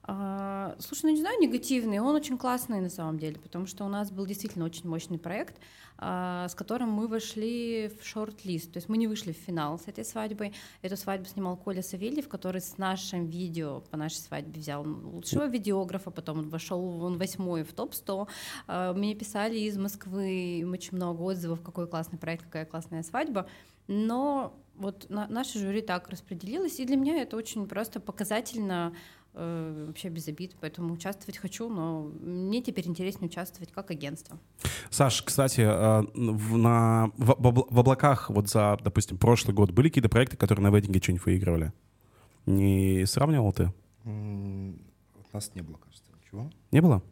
А, 0.06 0.76
Слушай, 0.80 1.06
ну 1.06 1.10
не 1.12 1.20
знаю, 1.20 1.40
негативный, 1.40 1.98
он 1.98 2.14
очень 2.14 2.36
классный 2.36 2.80
на 2.80 2.90
самом 2.90 3.18
деле, 3.18 3.38
потому 3.38 3.66
что 3.66 3.84
у 3.84 3.88
нас 3.88 4.10
был 4.10 4.26
действительно 4.26 4.66
очень 4.66 4.86
мощный 4.86 5.18
проект, 5.18 5.56
а, 5.96 6.46
с 6.48 6.54
которым 6.54 6.90
мы 6.90 7.08
вошли 7.08 7.90
в 7.98 8.06
шорт-лист, 8.06 8.70
то 8.72 8.76
есть 8.76 8.90
мы 8.90 8.98
не 8.98 9.06
вышли 9.06 9.32
в 9.32 9.36
финал 9.36 9.78
с 9.78 9.88
этой 9.88 10.04
свадьбой. 10.04 10.52
Эту 10.82 10.98
свадьбу 10.98 11.26
снимал 11.26 11.56
Коля 11.56 11.80
Савельев, 11.80 12.28
который 12.28 12.60
с 12.60 12.76
нашим 12.76 13.24
видео 13.26 13.80
по 13.90 13.96
нашей 13.96 14.16
свадьбе 14.16 14.60
взял 14.60 14.84
лучшего 14.84 15.46
видеографа, 15.46 16.10
потом 16.10 16.40
он 16.40 16.48
вошел 16.50 17.02
он 17.02 17.16
восьмой 17.16 17.62
в 17.64 17.72
топ-100. 17.72 18.28
А, 18.66 18.92
Мне 18.92 19.14
писали 19.14 19.56
из 19.58 19.78
Москвы 19.78 20.66
очень 20.70 20.96
много 20.96 21.22
отзывов, 21.22 21.62
какой 21.62 21.86
классный 21.86 22.18
проект, 22.18 22.44
какая 22.44 22.66
классная 22.66 23.02
свадьба, 23.02 23.48
но 23.86 24.54
вот 24.76 25.08
на- 25.08 25.28
наше 25.28 25.58
жюри 25.58 25.80
так 25.80 26.08
распределилось, 26.08 26.80
и 26.80 26.84
для 26.84 26.96
меня 26.96 27.22
это 27.22 27.36
очень 27.36 27.66
просто 27.66 28.00
показательно 28.00 28.92
э, 29.34 29.84
вообще 29.86 30.08
без 30.08 30.28
обид, 30.28 30.56
поэтому 30.60 30.94
участвовать 30.94 31.36
хочу, 31.38 31.68
но 31.68 32.02
мне 32.20 32.62
теперь 32.62 32.86
интереснее 32.86 33.28
участвовать 33.28 33.72
как 33.72 33.90
агентство. 33.90 34.38
Саш, 34.90 35.22
кстати, 35.22 35.60
э, 35.60 36.02
в, 36.14 36.56
на, 36.56 37.10
в, 37.16 37.26
в 37.26 37.46
обла- 37.46 37.66
в 37.68 37.78
облаках 37.78 38.30
вот 38.30 38.48
за, 38.48 38.78
допустим, 38.82 39.18
прошлый 39.18 39.54
год 39.54 39.70
были 39.70 39.88
какие-то 39.88 40.08
проекты, 40.08 40.36
которые 40.36 40.62
на 40.62 40.74
вейдинге 40.74 41.00
что-нибудь 41.00 41.26
выигрывали? 41.26 41.72
Не 42.46 43.04
сравнивал 43.06 43.52
ты? 43.52 43.72
У 44.04 44.76
нас 45.32 45.54
не 45.54 45.62
было, 45.62 45.76
кажется, 45.76 46.10
ничего. 46.20 46.50
Не 46.70 46.80
было? 46.80 47.02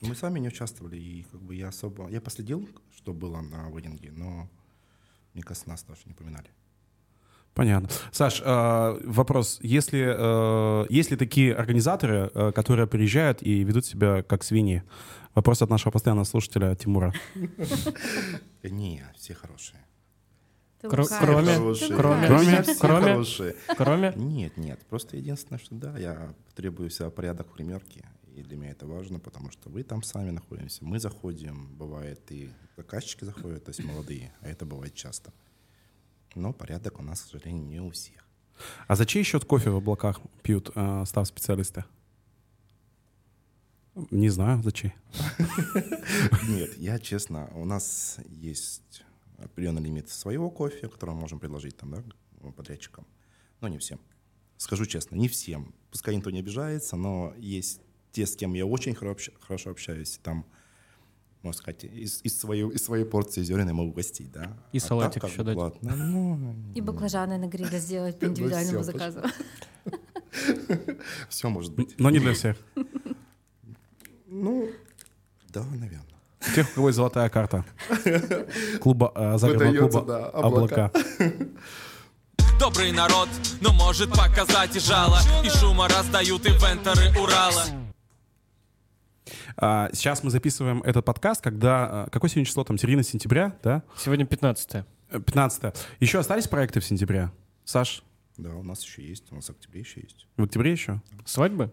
Мы 0.00 0.14
сами 0.14 0.38
не 0.38 0.48
участвовали, 0.48 0.96
и 0.98 1.22
как 1.24 1.40
бы 1.40 1.54
я 1.54 1.68
особо... 1.68 2.08
Я 2.10 2.20
последил, 2.20 2.68
что 2.94 3.12
было 3.12 3.40
на 3.40 3.70
вейдинге, 3.70 4.12
но 4.12 4.48
мне 5.32 5.42
кажется, 5.42 5.68
нас 5.68 5.82
даже 5.84 6.02
не 6.06 6.12
упоминали. 6.12 6.48
Понятно. 7.54 7.88
Саш, 8.12 8.42
э, 8.44 9.00
вопрос. 9.04 9.58
Если, 9.62 10.04
э, 10.06 10.86
есть 10.90 11.10
ли 11.12 11.16
такие 11.16 11.54
организаторы, 11.54 12.30
э, 12.34 12.52
которые 12.52 12.86
приезжают 12.86 13.42
и 13.42 13.62
ведут 13.64 13.86
себя 13.86 14.22
как 14.22 14.42
свиньи? 14.42 14.82
Вопрос 15.34 15.62
от 15.62 15.70
нашего 15.70 15.92
постоянного 15.92 16.24
слушателя 16.24 16.74
Тимура. 16.74 17.12
Не, 18.62 19.04
все 19.16 19.34
хорошие. 19.34 19.80
Кро- 20.82 21.06
кроме- 21.20 21.54
Хорошие. 21.54 21.96
кроме- 21.96 22.26
Кроме- 22.26 22.62
Все 22.62 22.74
кроме- 22.78 23.02
хорошие. 23.12 23.56
Кроме... 23.76 24.12
Нет, 24.16 24.56
нет. 24.58 24.80
Просто 24.90 25.16
единственное, 25.16 25.58
что 25.58 25.74
да, 25.74 25.96
я 25.98 26.34
требую 26.54 26.90
себя 26.90 27.08
порядок 27.10 27.50
в 27.50 27.56
гримерке. 27.56 28.04
И 28.36 28.42
для 28.42 28.56
меня 28.56 28.70
это 28.72 28.86
важно, 28.86 29.18
потому 29.18 29.50
что 29.50 29.70
вы 29.70 29.82
там 29.84 30.02
сами 30.02 30.30
находимся, 30.30 30.84
мы 30.84 30.98
заходим, 30.98 31.68
бывает 31.78 32.20
и 32.30 32.50
заказчики 32.76 33.24
заходят, 33.24 33.64
то 33.64 33.70
есть 33.70 33.84
молодые, 33.84 34.32
а 34.42 34.48
это 34.48 34.66
бывает 34.66 34.94
часто. 34.94 35.32
Но 36.34 36.52
порядок 36.52 37.00
у 37.00 37.02
нас, 37.02 37.22
к 37.22 37.26
сожалению, 37.26 37.64
не 37.64 37.80
у 37.80 37.90
всех. 37.90 38.24
А 38.86 38.96
за 38.96 39.06
чей 39.06 39.22
счет 39.22 39.44
кофе 39.44 39.70
в 39.70 39.76
облаках 39.76 40.20
пьют 40.42 40.70
э, 40.74 41.04
став 41.06 41.26
специалисты? 41.26 41.84
Не 44.10 44.28
знаю, 44.28 44.62
за 44.62 44.72
чей. 44.72 44.92
Нет, 46.48 46.76
я 46.78 46.98
честно, 46.98 47.48
у 47.54 47.64
нас 47.64 48.18
есть 48.26 49.04
определенный 49.38 49.82
лимит 49.82 50.08
своего 50.08 50.50
кофе, 50.50 50.88
который 50.88 51.10
мы 51.10 51.20
можем 51.20 51.38
предложить 51.38 51.76
там, 51.76 51.90
да, 51.90 52.50
подрядчикам. 52.52 53.06
Но 53.60 53.68
не 53.68 53.78
всем. 53.78 54.00
Скажу 54.56 54.86
честно, 54.86 55.16
не 55.16 55.28
всем. 55.28 55.74
Пускай 55.90 56.16
никто 56.16 56.30
не 56.30 56.40
обижается, 56.40 56.96
но 56.96 57.34
есть 57.38 57.80
те, 58.12 58.26
с 58.26 58.36
кем 58.36 58.54
я 58.54 58.66
очень 58.66 58.94
хорошо 58.94 59.70
общаюсь. 59.70 60.18
Там, 60.22 60.44
можно 61.44 61.58
сказать, 61.58 61.84
из, 61.84 62.20
из, 62.22 62.38
своей, 62.38 62.64
из 62.70 62.84
своей 62.84 63.04
порции 63.04 63.42
зерен 63.42 63.68
я 63.68 63.74
могу 63.74 63.92
гостить, 63.92 64.32
да. 64.32 64.56
И 64.72 64.78
А 64.78 64.80
салатик 64.80 65.22
так, 65.22 65.30
еще 65.30 65.42
дать. 65.42 65.54
платно, 65.54 65.94
ну, 65.94 66.54
И 66.74 66.80
баклажаны 66.80 67.38
на 67.38 67.46
гриле 67.46 67.78
сделать 67.78 68.18
по 68.20 68.24
индивидуальному 68.24 68.82
всё, 68.82 68.92
заказу. 68.92 69.20
все 71.28 71.48
может 71.48 71.74
быть. 71.74 71.94
Но 71.98 72.10
не 72.10 72.18
для 72.18 72.32
всех. 72.32 72.56
Ну, 74.26 74.68
да, 75.50 75.62
наверное. 75.62 76.02
Тех, 76.54 76.70
у 76.72 76.74
кого 76.74 76.88
есть 76.88 76.96
золотая 76.96 77.28
карта. 77.28 77.64
Клуба, 78.80 79.12
э, 79.14 79.38
загородного 79.38 79.88
клуба 79.88 80.30
облака. 80.30 80.90
Добрый 82.58 82.92
народ, 82.92 83.28
но 83.60 83.72
может 83.72 84.10
показать 84.10 84.76
и 84.76 84.78
жало 84.78 85.18
И 85.44 85.48
шума 85.48 85.88
раздают 85.88 86.46
инвенторы 86.46 87.10
Урала 87.20 87.83
Сейчас 89.56 90.22
мы 90.24 90.30
записываем 90.30 90.82
этот 90.82 91.04
подкаст, 91.04 91.40
когда... 91.42 92.04
а, 92.04 92.10
Какое 92.10 92.28
сегодня 92.28 92.46
число 92.46 92.64
там? 92.64 92.76
Середина 92.78 93.02
сентября, 93.02 93.56
да? 93.62 93.82
Сегодня 93.96 94.26
15 94.26 94.84
Э, 95.10 95.20
15 95.20 95.74
Еще 96.00 96.18
остались 96.18 96.48
проекты 96.48 96.80
в 96.80 96.84
сентябре? 96.84 97.30
Саш, 97.64 98.02
Да, 98.36 98.54
у 98.56 98.62
нас 98.62 98.82
еще 98.84 99.06
есть, 99.06 99.30
у 99.30 99.36
нас 99.36 99.46
в 99.46 99.50
октябре 99.50 99.80
еще 99.80 100.00
есть. 100.00 100.26
в 100.36 100.42
октябре 100.42 100.72
еще? 100.72 101.00
Свадьбы? 101.24 101.72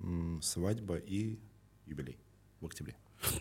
М, 0.00 0.40
Свадьба 0.42 0.96
и 0.96 1.38
юбилей 1.86 2.18
в 2.60 2.66
октябре. 2.66 2.96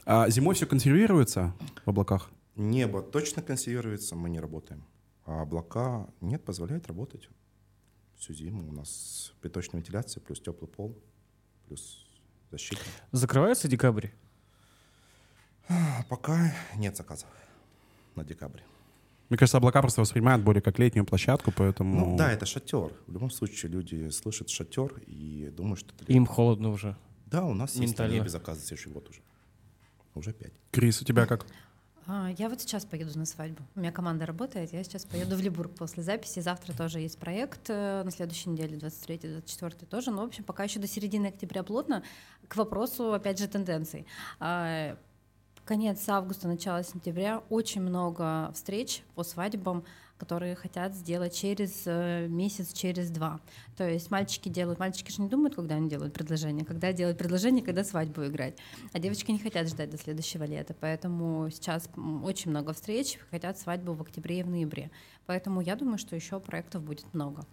А 0.05 0.29
зимой 0.29 0.53
все 0.53 0.67
консервируется 0.67 1.55
в 1.85 1.89
облаках? 1.89 2.29
Небо 2.55 3.01
точно 3.01 3.41
консервируется, 3.41 4.15
мы 4.15 4.29
не 4.29 4.39
работаем. 4.39 4.85
А 5.25 5.41
облака 5.41 6.07
нет, 6.21 6.43
позволяют 6.45 6.85
работать. 6.87 7.27
Всю 8.17 8.33
зиму 8.33 8.69
у 8.69 8.71
нас 8.71 9.33
приточная 9.41 9.81
вентиляция, 9.81 10.21
плюс 10.21 10.39
теплый 10.39 10.67
пол, 10.67 10.95
плюс 11.65 12.05
защита. 12.51 12.81
Закрывается 13.11 13.67
декабрь? 13.67 14.07
Пока 16.09 16.53
нет 16.75 16.97
заказов 16.97 17.29
на 18.15 18.23
декабрь. 18.23 18.59
Мне 19.29 19.37
кажется, 19.37 19.57
облака 19.57 19.81
просто 19.81 20.01
воспринимают 20.01 20.43
более 20.43 20.61
как 20.61 20.77
летнюю 20.77 21.05
площадку, 21.05 21.53
поэтому... 21.55 22.05
Ну 22.05 22.17
да, 22.17 22.33
это 22.33 22.45
шатер. 22.45 22.91
В 23.07 23.13
любом 23.13 23.31
случае 23.31 23.71
люди 23.71 24.09
слышат 24.09 24.49
шатер 24.49 25.01
и 25.07 25.49
думают, 25.55 25.79
что 25.79 25.93
это... 25.97 26.11
Им 26.11 26.25
холодно 26.25 26.69
уже. 26.69 26.97
Да, 27.27 27.45
у 27.45 27.53
нас 27.53 27.71
есть 27.75 27.79
на 27.79 27.85
Ментально. 27.87 28.13
небе 28.13 28.29
заказы 28.29 28.59
следующий 28.59 28.89
год 28.89 29.09
уже. 29.09 29.21
Уже 30.15 30.33
пять. 30.33 30.51
Крис, 30.71 31.01
у 31.01 31.05
тебя 31.05 31.25
как? 31.25 31.45
А, 32.13 32.29
Я 32.37 32.49
вот 32.49 32.59
сейчас 32.59 32.83
поеду 32.83 33.17
на 33.17 33.25
свадьбу. 33.25 33.63
У 33.73 33.79
меня 33.79 33.93
команда 33.93 34.25
работает, 34.25 34.73
я 34.73 34.83
сейчас 34.83 35.05
поеду 35.05 35.37
в 35.37 35.39
Либург 35.39 35.73
после 35.75 36.03
записи. 36.03 36.41
Завтра 36.41 36.73
тоже 36.73 36.99
есть 36.99 37.17
проект, 37.17 37.69
э, 37.69 38.03
на 38.03 38.11
следующей 38.11 38.49
неделе, 38.49 38.77
23-24 38.77 39.85
тоже. 39.85 40.11
Но, 40.11 40.23
в 40.23 40.25
общем, 40.25 40.43
пока 40.43 40.65
еще 40.65 40.81
до 40.81 40.87
середины 40.87 41.27
октября 41.27 41.63
плотно. 41.63 42.03
К 42.49 42.57
вопросу, 42.57 43.13
опять 43.13 43.39
же, 43.39 43.47
тенденций. 43.47 44.05
А, 44.41 44.97
Конец 45.63 46.09
августа, 46.09 46.49
начало 46.49 46.83
сентября. 46.83 47.43
Очень 47.49 47.81
много 47.81 48.51
встреч 48.53 49.03
по 49.15 49.23
свадьбам, 49.23 49.85
которые 50.21 50.55
хотят 50.55 50.93
сделать 50.93 51.33
через 51.33 51.81
э, 51.87 52.27
месяц, 52.27 52.73
через 52.73 53.09
два. 53.09 53.39
То 53.75 53.89
есть 53.89 54.11
мальчики 54.11 54.49
делают, 54.49 54.77
мальчики 54.77 55.11
же 55.11 55.19
не 55.19 55.27
думают, 55.27 55.55
когда 55.55 55.73
они 55.75 55.89
делают 55.89 56.13
предложение, 56.13 56.63
когда 56.63 56.93
делают 56.93 57.17
предложение, 57.17 57.63
когда 57.63 57.83
свадьбу 57.83 58.27
играть. 58.27 58.55
А 58.93 58.99
девочки 58.99 59.31
не 59.31 59.39
хотят 59.39 59.67
ждать 59.67 59.89
до 59.89 59.97
следующего 59.97 60.43
лета, 60.43 60.75
поэтому 60.79 61.49
сейчас 61.49 61.89
очень 62.23 62.51
много 62.51 62.73
встреч, 62.73 63.17
хотят 63.31 63.57
свадьбу 63.57 63.93
в 63.93 64.01
октябре 64.03 64.41
и 64.41 64.43
в 64.43 64.49
ноябре. 64.49 64.91
Поэтому 65.25 65.59
я 65.59 65.75
думаю, 65.75 65.97
что 65.97 66.15
еще 66.15 66.39
проектов 66.39 66.83
будет 66.83 67.11
много. 67.15 67.43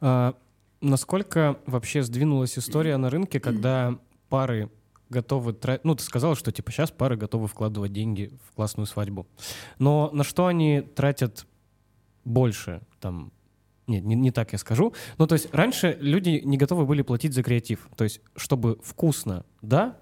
А, 0.00 0.34
насколько 0.80 1.58
вообще 1.66 2.02
сдвинулась 2.02 2.58
история 2.58 2.96
на 2.96 3.10
рынке, 3.10 3.40
когда 3.40 3.98
пары 4.30 4.70
готовы 5.10 5.52
тратить... 5.52 5.84
Ну, 5.84 5.94
ты 5.94 6.02
сказал, 6.02 6.34
что 6.34 6.50
типа 6.50 6.72
сейчас 6.72 6.90
пары 6.90 7.18
готовы 7.18 7.46
вкладывать 7.46 7.92
деньги 7.92 8.32
в 8.48 8.54
классную 8.54 8.86
свадьбу. 8.86 9.26
Но 9.78 10.08
на 10.14 10.24
что 10.24 10.46
они 10.46 10.80
тратят 10.80 11.46
больше? 12.26 12.82
Там... 13.00 13.32
Нет, 13.86 14.04
не, 14.04 14.16
не 14.16 14.32
так 14.32 14.52
я 14.52 14.58
скажу. 14.58 14.92
Ну, 15.16 15.26
то 15.26 15.34
есть 15.34 15.54
раньше 15.54 15.96
люди 16.00 16.42
не 16.44 16.58
готовы 16.58 16.84
были 16.84 17.02
платить 17.02 17.32
за 17.32 17.42
креатив. 17.42 17.88
То 17.96 18.04
есть, 18.04 18.20
чтобы 18.34 18.78
вкусно, 18.82 19.46
да, 19.62 19.96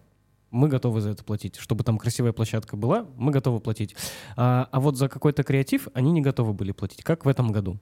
мы 0.51 0.69
готовы 0.69 1.03
за 1.03 1.11
это 1.11 1.23
платить. 1.23 1.57
Чтобы 1.57 1.85
там 1.85 1.99
красивая 1.99 2.33
площадка 2.33 2.77
была, 2.77 3.07
мы 3.17 3.31
готовы 3.31 3.61
платить. 3.61 3.95
А, 4.37 4.69
а 4.73 4.81
вот 4.81 4.97
за 4.97 5.09
какой-то 5.09 5.43
креатив 5.43 5.89
они 5.93 6.13
не 6.13 6.23
готовы 6.23 6.55
были 6.55 6.73
платить. 6.73 7.03
Как 7.03 7.27
в 7.27 7.29
этом 7.29 7.53
году? 7.53 7.79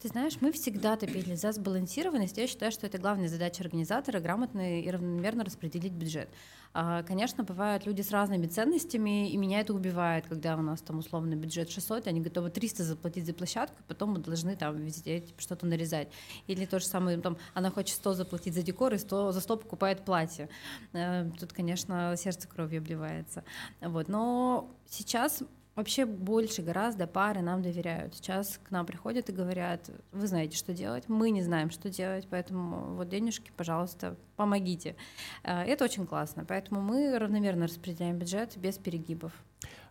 Ты 0.00 0.08
знаешь, 0.08 0.38
мы 0.40 0.50
всегда 0.50 0.96
топили 0.96 1.34
за 1.34 1.52
сбалансированность. 1.52 2.38
Я 2.38 2.46
считаю, 2.46 2.72
что 2.72 2.86
это 2.86 2.96
главная 2.96 3.28
задача 3.28 3.62
организатора— 3.62 4.18
грамотно 4.20 4.80
и 4.80 4.88
равномерно 4.88 5.44
распределить 5.44 5.92
бюджет. 5.92 6.30
А, 6.72 7.02
Конечно, 7.02 7.44
бывают 7.44 7.84
люди 7.84 8.00
с 8.00 8.10
разными 8.10 8.46
ценностями, 8.46 9.30
и 9.30 9.36
меня 9.36 9.60
это 9.60 9.74
убивает, 9.74 10.26
когда 10.26 10.56
у 10.56 10.62
нас 10.62 10.80
там 10.80 11.00
условно 11.00 11.34
бюджет 11.34 11.70
600, 11.70 12.06
они 12.06 12.22
готовы 12.22 12.48
300 12.48 12.82
заплатить 12.82 13.26
за 13.26 13.34
площадку, 13.34 13.76
потом 13.88 14.12
мы 14.12 14.20
должны 14.20 14.56
там 14.56 14.82
везде 14.82 15.20
типа, 15.20 15.42
что-то 15.42 15.66
нарезать. 15.66 16.08
Или 16.46 16.64
то 16.64 16.78
же 16.78 16.86
самое, 16.86 17.18
там, 17.18 17.36
она 17.52 17.70
хочет 17.70 17.96
100 17.96 18.14
заплатить 18.14 18.54
за 18.54 18.62
декор, 18.62 18.94
и 18.94 18.98
100, 18.98 19.32
за 19.32 19.40
100 19.42 19.56
покупает 19.58 20.06
платье. 20.06 20.48
Э, 20.94 21.30
Тут, 21.38 21.52
конечно, 21.52 22.14
сердце 22.16 22.48
кровью 22.48 22.78
обливается. 22.80 23.44
Вот. 23.82 24.08
Но 24.08 24.70
сейчас 24.88 25.42
Вообще 25.80 26.04
больше 26.04 26.60
гораздо 26.60 27.06
пары 27.06 27.40
нам 27.40 27.62
доверяют. 27.62 28.14
Сейчас 28.14 28.60
к 28.62 28.70
нам 28.70 28.84
приходят 28.84 29.30
и 29.30 29.32
говорят, 29.32 29.88
вы 30.12 30.26
знаете, 30.26 30.54
что 30.54 30.74
делать, 30.74 31.04
мы 31.08 31.30
не 31.30 31.42
знаем, 31.42 31.70
что 31.70 31.88
делать, 31.88 32.26
поэтому 32.28 32.96
вот 32.96 33.08
денежки, 33.08 33.50
пожалуйста, 33.56 34.14
помогите. 34.36 34.94
Э, 35.42 35.62
Это 35.62 35.84
очень 35.86 36.06
классно, 36.06 36.44
поэтому 36.44 36.82
мы 36.82 37.18
равномерно 37.18 37.66
распределяем 37.66 38.18
бюджет 38.18 38.58
без 38.58 38.76
перегибов. 38.76 39.32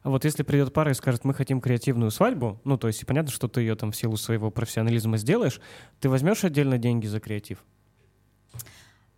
А 0.03 0.11
вот 0.11 0.25
если 0.25 0.43
придет 0.43 0.71
пара 0.73 0.91
и 0.91 0.93
скажет, 0.93 1.25
мы 1.25 1.33
хотим 1.33 1.59
креативную 1.59 2.11
свадьбу, 2.11 2.61
ну, 2.65 2.77
то 2.77 2.85
есть 2.85 3.03
понятно, 3.07 3.31
что 3.31 3.47
ты 3.47 3.61
ее 3.61 3.75
там 3.75 3.91
в 3.91 3.95
силу 3.95 4.15
своего 4.15 4.51
профессионализма 4.51 5.17
сделаешь, 5.17 5.59
ты 5.99 6.07
возьмешь 6.07 6.43
отдельно 6.43 6.77
деньги 6.77 7.07
за 7.07 7.19
креатив? 7.19 7.65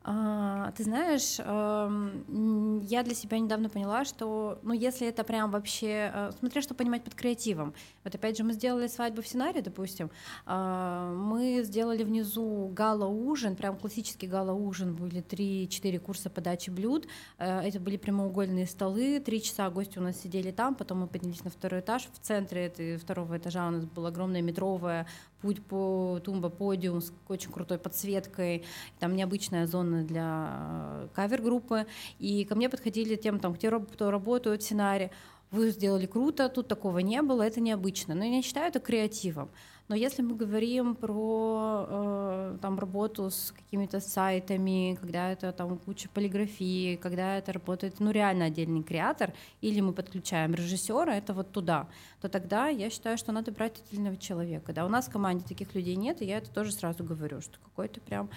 А, 0.04 0.72
ты 0.72 0.84
знаешь, 0.84 1.38
я 1.38 3.04
для 3.04 3.14
себя 3.14 3.38
недавно 3.40 3.70
поняла, 3.70 4.04
что, 4.04 4.60
ну, 4.64 4.74
если 4.74 5.08
это 5.08 5.24
прям 5.24 5.52
вообще, 5.52 6.12
э, 6.14 6.32
смотря 6.40 6.62
что 6.62 6.74
понимать 6.74 7.04
под 7.04 7.14
креативом. 7.14 7.76
Вот 8.04 8.16
опять 8.16 8.36
же, 8.36 8.44
мы 8.44 8.54
сделали 8.54 8.88
свадьбу 8.88 9.22
в 9.22 9.28
сценарии, 9.28 9.62
допустим, 9.62 10.10
а, 10.46 11.14
мы 11.14 11.62
сделали 11.64 12.04
внизу 12.04 12.72
гала-ужин, 12.74 13.56
прям 13.56 13.78
классический 13.78 14.26
гала-ужин, 14.26 14.96
были 14.96 15.22
3-4 15.22 16.00
курса 16.00 16.30
подачи 16.32 16.72
блюд, 16.72 17.08
это 17.38 17.80
были 17.80 17.98
прямоугольные 17.98 18.66
столы, 18.66 19.20
три 19.20 19.42
часа 19.42 19.70
гости 19.70 20.00
у 20.00 20.02
нас 20.02 20.20
сидели 20.20 20.52
там, 20.52 20.74
потом 20.74 21.02
мы 21.02 21.08
поднялись 21.08 21.44
на 21.44 21.52
второй 21.52 21.82
этаж, 21.82 22.08
в 22.12 22.20
центре 22.26 22.66
этой 22.66 22.98
второго 22.98 23.38
этажа 23.38 23.68
у 23.68 23.72
нас 23.72 23.86
была 23.86 24.10
огромная 24.10 24.42
метровая 24.42 25.06
путь 25.42 25.64
по 25.64 26.20
тумба 26.24 26.50
подиум 26.50 27.02
с 27.02 27.12
очень 27.28 27.52
крутой 27.52 27.78
подсветкой, 27.78 28.64
там 29.00 29.16
необычная 29.16 29.68
зона 29.68 30.04
для 30.04 30.48
э, 30.50 31.08
кавер-группы, 31.14 31.86
и 32.20 32.46
ко 32.46 32.56
мне 32.56 32.70
подходили 32.70 33.16
тем, 33.16 33.40
там, 33.40 33.56
кто 33.56 34.12
работают 34.12 34.62
в 34.62 34.66
сценарии, 34.66 35.12
вы 35.52 35.70
сделали 35.72 36.06
круто, 36.06 36.48
тут 36.50 36.68
такого 36.68 37.00
не 37.00 37.22
было, 37.22 37.42
это 37.42 37.60
необычно. 37.60 38.16
Но 38.16 38.24
я 38.24 38.30
не 38.32 38.42
считаю 38.42 38.70
это 38.70 38.80
креативом. 38.80 39.50
Но 39.90 39.96
если 39.96 40.22
мы 40.22 40.36
говорим 40.36 40.96
про 40.96 41.86
э, 41.90 42.58
там, 42.62 42.80
работу 42.80 43.30
с 43.30 43.52
какими-то 43.52 44.00
сайтами, 44.00 44.98
когда 45.02 45.30
это 45.34 45.52
там 45.52 45.78
куча 45.78 46.08
полиграфии, 46.08 46.96
когда 46.96 47.38
это 47.38 47.52
работает 47.52 48.00
ну, 48.00 48.12
реально 48.12 48.46
отдельный 48.46 48.84
креатор, 48.84 49.34
или 49.60 49.82
мы 49.82 49.92
подключаем 49.92 50.54
режиссера, 50.54 51.14
это 51.14 51.34
вот 51.34 51.52
туда, 51.52 51.90
то 52.22 52.30
тогда 52.30 52.70
я 52.70 52.90
считаю, 52.90 53.18
что 53.18 53.34
надо 53.34 53.52
брать 53.52 53.82
отдельного 53.86 54.16
человека. 54.16 54.72
Да, 54.72 54.86
у 54.86 54.90
нас 54.90 55.08
в 55.08 55.12
команде 55.12 55.44
таких 55.46 55.76
людей 55.76 55.98
нет, 55.98 56.22
и 56.22 56.26
я 56.26 56.38
это 56.38 56.50
тоже 56.50 56.72
сразу 56.72 57.04
говорю, 57.04 57.42
что 57.42 57.60
какой-то 57.60 58.00
прям 58.00 58.30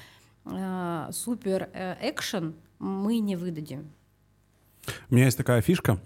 э, 0.46 1.08
супер 1.12 1.70
э, 1.72 1.94
экшен 2.00 2.56
мы 2.80 3.20
не 3.20 3.36
выдадим. 3.36 3.92
У 5.08 5.14
меня 5.14 5.26
есть 5.26 5.38
такая 5.38 5.62
фишка. 5.62 6.00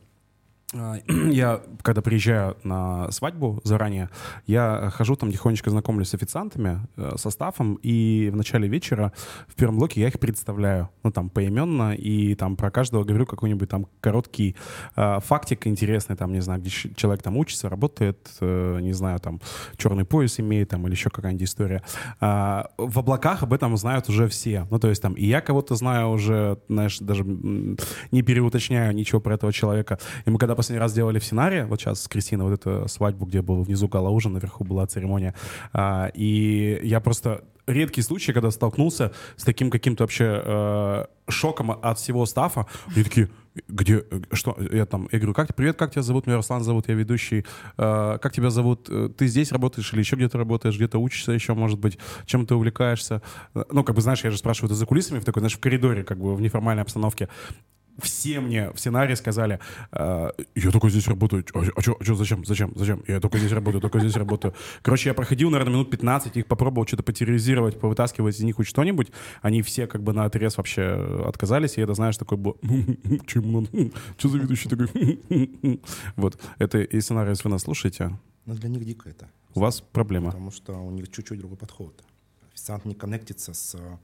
А, 0.75 0.97
Я, 1.31 1.63
когда 1.83 2.03
приезжаю 2.03 2.57
на 2.63 3.11
свадьбу 3.11 3.61
заранее, 3.65 4.11
я 4.47 4.91
хожу 4.93 5.17
там 5.17 5.33
тихонечко 5.33 5.71
знакомлюсь 5.71 6.09
с 6.09 6.15
официантами, 6.15 6.81
э, 6.97 7.13
со 7.17 7.31
стафом, 7.31 7.79
и 7.83 8.29
в 8.31 8.37
начале 8.37 8.69
вечера 8.69 9.13
в 9.47 9.55
первом 9.55 9.79
блоке 9.79 10.01
я 10.01 10.09
их 10.09 10.19
представляю, 10.19 10.91
ну, 11.03 11.11
там, 11.11 11.31
поименно, 11.31 11.95
и 11.95 12.35
там 12.35 12.57
про 12.57 12.71
каждого 12.71 13.05
говорю 13.05 13.25
какой-нибудь 13.25 13.69
там 13.69 13.87
короткий 14.01 14.57
э, 14.97 15.21
фактик 15.21 15.67
интересный, 15.67 16.17
там, 16.17 16.33
не 16.33 16.41
знаю, 16.41 16.61
где 16.61 16.71
человек 16.71 17.23
там 17.23 17.37
учится, 17.39 17.69
работает, 17.71 18.29
э, 18.41 18.79
не 18.81 18.93
знаю, 18.93 19.21
там, 19.21 19.41
черный 19.77 20.05
пояс 20.05 20.39
имеет, 20.39 20.69
там, 20.69 20.87
или 20.87 20.93
еще 20.93 21.09
какая-нибудь 21.09 21.49
история. 21.49 21.83
А, 22.21 22.71
в 22.77 22.99
облаках 22.99 23.43
об 23.43 23.55
этом 23.55 23.77
знают 23.77 24.09
уже 24.09 24.29
все. 24.29 24.67
Ну, 24.71 24.79
то 24.79 24.89
есть 24.89 25.01
там 25.01 25.15
и 25.15 25.25
я 25.25 25.41
кого-то 25.41 25.77
знаю 25.77 26.09
уже, 26.11 26.59
знаешь, 26.69 26.99
даже 26.99 27.25
не 27.25 28.23
переуточняю 28.23 28.95
ничего 28.95 29.21
про 29.21 29.35
этого 29.35 29.53
человека. 29.53 29.99
И 30.27 30.31
мы 30.31 30.39
когда 30.39 30.58
последний 30.59 30.81
раз 30.81 30.93
делали 30.93 31.19
в 31.19 31.25
сценарии, 31.25 31.63
вот 31.63 31.81
сейчас 31.81 32.03
с 32.03 32.09
Кристиной, 32.09 32.45
вот 32.51 32.53
эту 32.53 32.89
свадьбу, 32.89 33.27
где 33.27 33.43
был 33.43 33.63
внизу 33.63 33.89
гала-ужин, 33.89 34.33
наверху 34.33 34.65
была 34.65 34.87
церемония, 34.87 35.35
а, 35.73 36.11
и 36.15 36.81
я 36.83 37.01
просто 37.01 37.45
редкий 37.69 38.03
случай, 38.03 38.33
когда 38.33 38.51
столкнулся 38.51 39.13
с 39.37 39.45
таким 39.45 39.71
каким-то 39.71 40.05
вообще 40.05 40.43
э, 40.45 41.05
шоком 41.29 41.71
от 41.71 41.99
всего 41.99 42.27
стафа. 42.27 42.67
Они 42.87 43.05
такие, 43.05 43.29
где, 43.69 44.05
что, 44.33 44.57
я 44.73 44.87
там, 44.87 45.09
я 45.13 45.19
говорю, 45.19 45.35
как, 45.35 45.55
привет, 45.55 45.77
как 45.77 45.93
тебя 45.93 46.03
зовут? 46.03 46.27
Меня 46.27 46.37
Руслан 46.37 46.63
зовут, 46.63 46.89
я 46.89 46.95
ведущий. 46.95 47.45
Э, 47.77 48.19
как 48.21 48.33
тебя 48.33 48.51
зовут? 48.51 48.89
Э, 48.89 49.11
ты 49.17 49.27
здесь 49.27 49.53
работаешь 49.53 49.93
или 49.93 50.01
еще 50.01 50.17
где-то 50.17 50.39
работаешь, 50.39 50.77
где-то 50.77 50.99
учишься 50.99 51.33
еще, 51.33 51.55
может 51.55 51.79
быть, 51.79 51.99
чем 52.25 52.47
ты 52.47 52.55
увлекаешься? 52.55 53.23
Э, 53.55 53.65
ну, 53.71 53.85
как 53.85 53.95
бы, 53.95 54.01
знаешь, 54.01 54.25
я 54.25 54.31
же 54.31 54.39
спрашиваю 54.39 54.69
это 54.69 54.75
за 54.75 54.87
кулисами, 54.87 55.19
в 55.19 55.25
такой, 55.25 55.41
знаешь, 55.41 55.57
в 55.57 55.61
коридоре, 55.61 56.05
как 56.05 56.19
бы, 56.19 56.35
в 56.35 56.41
неформальной 56.41 56.83
обстановке 56.83 57.29
все 58.01 58.41
мне 58.41 58.71
в 58.71 58.79
сценарии 58.79 59.15
сказали, 59.15 59.59
э, 59.93 60.31
я 60.55 60.71
только 60.71 60.89
здесь 60.89 61.09
работаю, 61.09 61.45
а, 61.55 61.61
а 61.77 61.81
что, 61.83 61.97
а 61.99 62.05
чё, 62.05 62.15
зачем, 62.15 62.45
зачем, 62.45 62.73
зачем, 62.77 63.03
я 63.07 63.21
только 63.21 63.39
здесь 63.39 63.53
работаю, 63.53 63.81
только 63.81 64.01
здесь 64.01 64.17
работаю. 64.17 64.55
Короче, 64.83 65.09
я 65.11 65.15
проходил, 65.15 65.51
наверное, 65.51 65.75
минут 65.75 65.91
15, 65.91 66.37
их 66.37 66.47
попробовал 66.47 66.87
что-то 66.87 67.03
потерроризировать, 67.03 67.81
повытаскивать 67.81 68.37
из 68.37 68.43
них 68.43 68.57
хоть 68.57 68.67
что-нибудь, 68.67 69.11
они 69.43 69.63
все 69.63 69.87
как 69.87 70.03
бы 70.03 70.13
на 70.13 70.25
отрез 70.25 70.57
вообще 70.57 71.25
отказались, 71.27 71.79
и 71.79 71.81
это, 71.81 71.95
знаешь, 71.95 72.17
такой 72.17 72.39
был, 72.39 72.57
чему 73.27 73.61
надо, 73.63 73.91
что 74.17 74.29
за 74.29 74.39
ведущий 74.39 74.69
такой, 74.69 74.89
вот, 76.17 76.41
это 76.59 76.79
и 76.81 77.01
сценарий, 77.01 77.31
если 77.31 77.45
вы 77.45 77.51
нас 77.51 77.63
слушаете, 77.63 78.19
Но 78.47 78.55
для 78.55 78.69
них 78.69 78.85
дико 78.85 79.09
это. 79.09 79.29
у 79.55 79.61
вас 79.61 79.81
проблема. 79.81 80.31
Потому 80.31 80.51
что 80.51 80.73
у 80.75 80.91
них 80.91 81.11
чуть-чуть 81.11 81.39
другой 81.39 81.57
подход. 81.57 82.05
Официант 82.53 82.85
не 82.85 82.95
коннектится 82.95 83.55
с 83.55 83.75
э, 83.75 83.97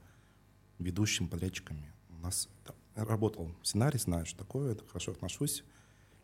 ведущим 0.79 1.27
подрядчиками. 1.27 1.91
У 2.17 2.23
нас 2.23 2.47
я 2.65 2.73
работал 2.95 3.51
в 3.61 3.67
сценарии, 3.67 3.97
знаю, 3.97 4.25
что 4.25 4.39
такое, 4.39 4.73
это 4.73 4.85
хорошо 4.87 5.11
отношусь. 5.11 5.63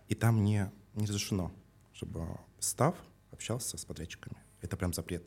И 0.07 0.15
там 0.15 0.43
не, 0.43 0.71
не 0.95 1.05
разрешено, 1.05 1.51
чтобы 1.93 2.27
став 2.59 2.95
общался 3.31 3.77
с 3.77 3.85
подрядчиками. 3.85 4.37
Это 4.61 4.77
прям 4.77 4.93
запрет. 4.93 5.23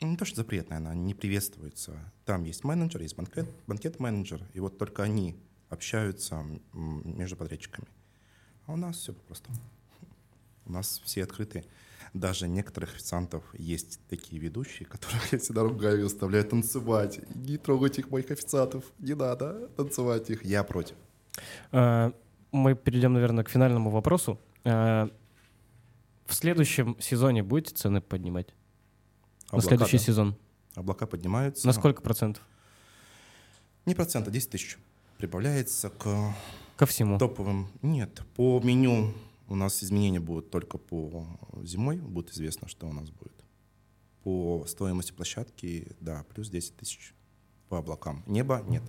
Не 0.00 0.16
то, 0.16 0.24
что 0.24 0.36
запрет, 0.36 0.68
наверное, 0.68 0.94
не 0.94 1.14
приветствуется. 1.14 2.12
Там 2.24 2.44
есть 2.44 2.64
менеджер, 2.64 3.02
есть 3.02 3.16
банкет, 3.16 3.48
банкет-менеджер, 3.66 4.44
и 4.52 4.60
вот 4.60 4.76
только 4.76 5.04
они 5.04 5.36
общаются 5.68 6.44
между 6.72 7.36
подрядчиками. 7.36 7.86
А 8.66 8.72
у 8.72 8.76
нас 8.76 8.96
все 8.96 9.12
просто. 9.12 9.50
У 10.66 10.72
нас 10.72 11.00
все 11.04 11.24
открыты. 11.24 11.64
Даже 12.14 12.46
некоторых 12.46 12.94
официантов 12.94 13.42
есть 13.54 13.98
такие 14.08 14.40
ведущие, 14.40 14.86
которых 14.86 15.32
я 15.32 15.38
всегда 15.38 15.62
ругаю 15.62 16.00
и 16.00 16.02
заставляю 16.02 16.44
танцевать. 16.44 17.20
Не 17.34 17.56
трогать 17.56 17.98
их, 17.98 18.10
моих 18.10 18.30
официантов. 18.30 18.84
Не 18.98 19.14
надо 19.14 19.68
танцевать 19.76 20.28
их. 20.30 20.44
Я 20.44 20.62
против. 20.62 20.96
Э, 21.72 22.12
Мы 22.52 22.74
перейдем, 22.74 23.14
наверное, 23.14 23.44
к 23.44 23.48
финальному 23.48 23.90
вопросу. 23.90 24.38
Э, 24.64 25.08
В 26.26 26.34
следующем 26.34 26.96
сезоне 27.00 27.42
будете 27.42 27.74
цены 27.74 28.00
поднимать? 28.02 28.48
На 29.50 29.58
Облака, 29.58 29.68
следующий 29.68 29.98
да. 29.98 30.04
сезон? 30.04 30.36
Облака 30.74 31.06
поднимаются. 31.06 31.66
На 31.66 31.72
сколько 31.72 32.02
процентов? 32.02 32.42
Не 33.86 33.94
процента, 33.94 34.30
10 34.30 34.50
тысяч. 34.50 34.78
Прибавляется 35.18 35.90
к 35.90 36.34
Ко 36.76 36.86
всему. 36.86 37.18
топовым. 37.18 37.68
Нет, 37.82 38.22
по 38.36 38.60
меню 38.60 39.12
у 39.52 39.54
нас 39.54 39.84
изменения 39.84 40.18
будут 40.18 40.50
только 40.50 40.78
по 40.78 41.26
зимой. 41.62 41.98
Будет 41.98 42.30
известно, 42.30 42.68
что 42.68 42.88
у 42.88 42.92
нас 42.92 43.10
будет. 43.10 43.44
По 44.24 44.64
стоимости 44.66 45.12
площадки, 45.12 45.94
да, 46.00 46.24
плюс 46.34 46.48
10 46.48 46.76
тысяч. 46.76 47.14
По 47.68 47.78
облакам. 47.78 48.22
Небо 48.26 48.64
нет. 48.66 48.82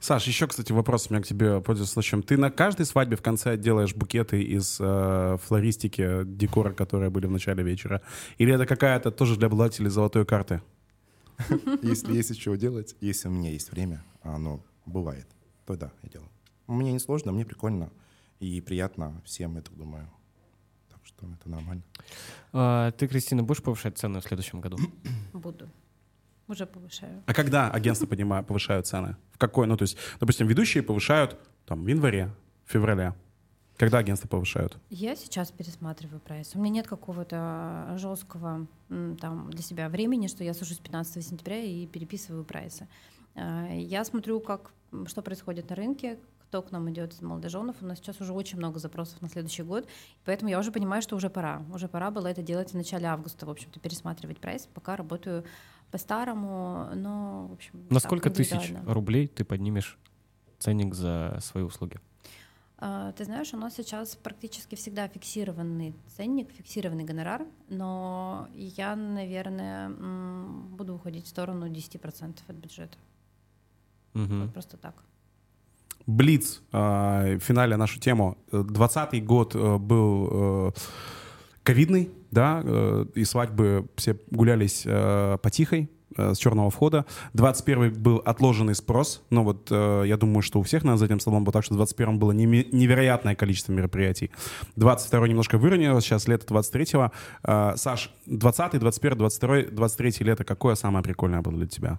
Саш, 0.00 0.26
еще, 0.26 0.46
кстати, 0.46 0.72
вопрос 0.72 1.06
у 1.08 1.14
меня 1.14 1.22
к 1.22 1.26
тебе, 1.26 1.60
пользуясь 1.60 1.90
случаем. 1.90 2.22
Ты 2.22 2.36
на 2.36 2.50
каждой 2.50 2.84
свадьбе 2.84 3.16
в 3.16 3.22
конце 3.22 3.56
делаешь 3.56 3.94
букеты 3.94 4.42
из 4.42 4.78
э, 4.80 5.38
флористики, 5.42 6.24
декора, 6.24 6.72
которые 6.72 7.10
были 7.10 7.26
в 7.26 7.30
начале 7.30 7.62
вечера? 7.62 8.02
Или 8.38 8.54
это 8.54 8.66
какая-то 8.66 9.10
тоже 9.10 9.36
для 9.36 9.46
обладателей 9.46 9.90
золотой 9.90 10.26
карты? 10.26 10.62
Если 11.82 12.14
есть 12.14 12.30
из 12.30 12.36
чего 12.36 12.56
делать, 12.56 12.96
если 13.00 13.28
у 13.28 13.30
меня 13.30 13.50
есть 13.50 13.70
время, 13.70 14.04
а 14.22 14.36
оно 14.36 14.64
бывает, 14.86 15.26
то 15.66 15.74
да, 15.76 15.92
я 16.02 16.08
делаю. 16.10 16.30
Мне 16.66 16.92
не 16.92 16.98
сложно, 16.98 17.32
мне 17.32 17.44
прикольно 17.44 17.90
и 18.40 18.60
приятно 18.60 19.20
всем, 19.24 19.56
я 19.56 19.62
так 19.62 19.76
думаю. 19.76 20.08
Так 20.90 21.00
что 21.04 21.26
это 21.32 21.48
нормально. 21.48 21.82
А, 22.52 22.90
Ты, 22.92 23.06
Кристина, 23.08 23.42
будешь 23.42 23.62
повышать 23.62 23.98
цены 23.98 24.20
в 24.20 24.24
следующем 24.24 24.60
году? 24.60 24.76
Буду. 25.32 25.68
Уже 26.48 26.64
повышаю. 26.66 27.22
А 27.26 27.34
когда 27.34 27.70
агентства 27.70 28.06
поднимают, 28.06 28.46
повышают 28.46 28.86
цены? 28.86 29.16
В 29.32 29.38
какой? 29.38 29.66
Ну, 29.66 29.76
то 29.76 29.82
есть, 29.82 29.96
допустим, 30.20 30.46
ведущие 30.46 30.82
повышают 30.82 31.36
там 31.66 31.82
в 31.82 31.86
январе, 31.88 32.30
в 32.66 32.70
феврале. 32.72 33.14
Когда 33.76 33.98
агентства 33.98 34.28
повышают? 34.28 34.78
Я 34.88 35.16
сейчас 35.16 35.50
пересматриваю 35.50 36.20
прайс. 36.20 36.54
У 36.54 36.58
меня 36.58 36.70
нет 36.70 36.86
какого-то 36.86 37.94
жесткого 37.98 38.66
там 38.88 39.50
для 39.50 39.60
себя 39.62 39.88
времени, 39.88 40.28
что 40.28 40.44
я 40.44 40.54
сажусь 40.54 40.78
15 40.78 41.22
сентября 41.26 41.58
и 41.62 41.86
переписываю 41.86 42.44
прайсы. 42.44 42.88
А, 43.34 43.66
Я 43.74 44.04
смотрю, 44.04 44.40
как, 44.40 44.70
что 45.06 45.20
происходит 45.22 45.68
на 45.68 45.76
рынке, 45.76 46.18
кто 46.48 46.62
к 46.62 46.70
нам 46.70 46.88
идет 46.90 47.12
из 47.12 47.22
молодоженов. 47.22 47.76
У 47.80 47.86
нас 47.86 47.98
сейчас 47.98 48.20
уже 48.20 48.32
очень 48.32 48.58
много 48.58 48.78
запросов 48.78 49.20
на 49.20 49.28
следующий 49.28 49.62
год, 49.62 49.88
поэтому 50.24 50.50
я 50.50 50.58
уже 50.58 50.70
понимаю, 50.70 51.02
что 51.02 51.16
уже 51.16 51.28
пора. 51.28 51.62
Уже 51.72 51.88
пора 51.88 52.10
было 52.10 52.28
это 52.28 52.42
делать 52.42 52.70
в 52.70 52.76
начале 52.76 53.06
августа, 53.06 53.46
в 53.46 53.50
общем-то, 53.50 53.80
пересматривать 53.80 54.38
прайс. 54.38 54.68
Пока 54.72 54.96
работаю 54.96 55.44
по-старому, 55.90 56.88
но, 56.94 57.48
в 57.48 57.52
общем, 57.52 57.86
На 57.90 58.00
сколько 58.00 58.30
тысяч 58.30 58.72
рублей 58.86 59.28
ты 59.28 59.44
поднимешь 59.44 59.98
ценник 60.58 60.94
за 60.94 61.38
свои 61.40 61.64
услуги? 61.64 62.00
А, 62.78 63.12
Ты 63.12 63.24
знаешь, 63.24 63.52
у 63.54 63.56
нас 63.56 63.74
сейчас 63.74 64.16
практически 64.16 64.74
всегда 64.74 65.08
фиксированный 65.08 65.94
ценник, 66.16 66.50
фиксированный 66.50 67.04
гонорар, 67.04 67.46
но 67.68 68.48
я, 68.54 68.94
наверное, 68.94 69.88
буду 69.88 70.94
уходить 70.94 71.24
в 71.24 71.28
сторону 71.28 71.68
10% 71.68 72.38
от 72.46 72.56
бюджета. 72.56 72.98
Мгм. 74.12 74.42
Вот 74.42 74.52
просто 74.52 74.76
так. 74.76 75.02
Блиц, 76.06 76.62
э, 76.72 77.36
в 77.36 77.40
финале 77.40 77.76
нашу 77.76 77.98
тему. 77.98 78.38
Э, 78.52 78.62
20 78.62 79.24
год 79.24 79.54
э, 79.54 79.76
был 79.78 80.28
э, 80.30 80.70
ковидный, 81.62 82.10
да, 82.30 82.62
э, 82.64 83.06
и 83.14 83.24
свадьбы 83.24 83.88
все 83.96 84.16
гулялись 84.30 84.84
э, 84.86 85.38
потихой, 85.42 85.90
э, 86.16 86.34
с 86.34 86.38
черного 86.38 86.70
входа. 86.70 87.06
21 87.34 87.92
был 87.94 88.22
отложенный 88.24 88.76
спрос. 88.76 89.22
Ну 89.30 89.42
вот 89.42 89.68
э, 89.70 90.04
я 90.06 90.16
думаю, 90.16 90.42
что 90.42 90.60
у 90.60 90.62
всех 90.62 90.84
нас 90.84 91.00
за 91.00 91.06
этим 91.06 91.18
столом 91.18 91.42
было 91.42 91.52
так, 91.52 91.64
что 91.64 91.74
в 91.74 91.76
21 91.76 92.18
было 92.18 92.30
невероятное 92.30 93.34
количество 93.34 93.72
мероприятий. 93.72 94.30
22 94.76 95.28
немножко 95.28 95.58
выровнялось, 95.58 96.04
сейчас 96.04 96.28
лето 96.28 96.46
23-го. 96.54 97.10
Э, 97.42 97.72
Саш, 97.76 98.12
20 98.26 98.78
21 98.78 99.18
22 99.18 99.62
23 99.72 100.12
лето, 100.20 100.44
какое 100.44 100.76
самое 100.76 101.02
прикольное 101.02 101.40
было 101.40 101.56
для 101.56 101.66
тебя? 101.66 101.98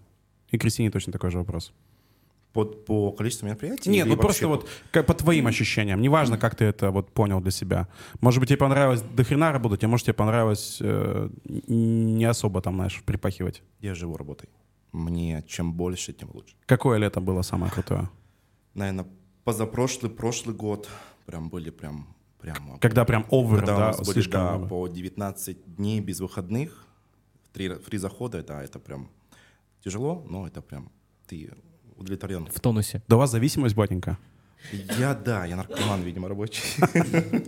И 0.50 0.58
Кристине 0.58 0.92
точно 0.92 1.12
такой 1.12 1.30
же 1.30 1.40
вопрос. 1.40 1.74
Под, 2.58 2.86
по 2.86 3.12
количеству 3.12 3.46
мероприятий? 3.46 3.92
Нет, 3.92 4.08
вот 4.08 4.20
просто 4.20 4.48
вообще 4.48 4.64
вот 4.64 4.70
как 4.92 5.06
по 5.06 5.14
твоим 5.14 5.46
ощущениям. 5.46 6.02
Неважно, 6.02 6.40
как 6.40 6.56
ты 6.56 6.66
это 6.66 6.90
вот 6.90 7.12
понял 7.12 7.40
для 7.40 7.52
себя. 7.52 7.88
Может 8.20 8.40
быть, 8.40 8.50
тебе 8.50 8.58
понравилось 8.58 9.02
до 9.02 9.24
хрена 9.24 9.52
работать, 9.52 9.84
а 9.84 9.88
может, 9.88 10.06
тебе 10.06 10.16
понравилось 10.16 10.80
э, 10.82 11.30
не 11.68 12.26
особо 12.26 12.62
там, 12.62 12.74
знаешь, 12.74 13.04
припахивать. 13.06 13.62
Я 13.80 13.94
живу 13.94 14.18
работой. 14.18 14.50
Мне 14.92 15.44
чем 15.48 15.74
больше, 15.74 16.14
тем 16.14 16.32
лучше. 16.34 16.56
Какое 16.66 16.98
лето 16.98 17.22
было 17.22 17.44
самое 17.44 17.72
крутое? 17.72 18.10
Наверное, 18.74 19.06
позапрошлый, 19.44 20.12
прошлый 20.12 20.56
год 20.56 20.90
прям 21.28 21.50
были 21.50 21.70
прям... 21.70 22.08
прям 22.42 22.80
Когда 22.80 23.06
прям 23.06 23.28
овер, 23.30 23.62
у 23.64 23.66
да, 23.68 23.78
нас 23.78 23.98
были, 24.00 24.14
слишком 24.14 24.42
да, 24.42 24.58
много. 24.58 24.70
по 24.70 24.88
19 24.88 25.76
дней 25.76 26.02
без 26.02 26.22
выходных, 26.22 26.88
три, 27.54 27.70
три 27.70 28.00
захода, 28.00 28.44
да, 28.44 28.64
это 28.64 28.80
прям 28.80 29.12
тяжело, 29.84 30.26
но 30.28 30.48
это 30.48 30.62
прям 30.62 30.92
ты 31.28 31.52
удовлетворен. 31.98 32.48
В 32.48 32.60
тонусе. 32.60 33.02
Да 33.08 33.16
у 33.16 33.20
вас 33.20 33.32
зависимость, 33.32 33.76
батенька? 33.76 34.18
Я, 35.00 35.14
да, 35.14 35.46
я 35.46 35.56
наркоман, 35.56 36.02
видимо, 36.02 36.28
рабочий. 36.28 36.64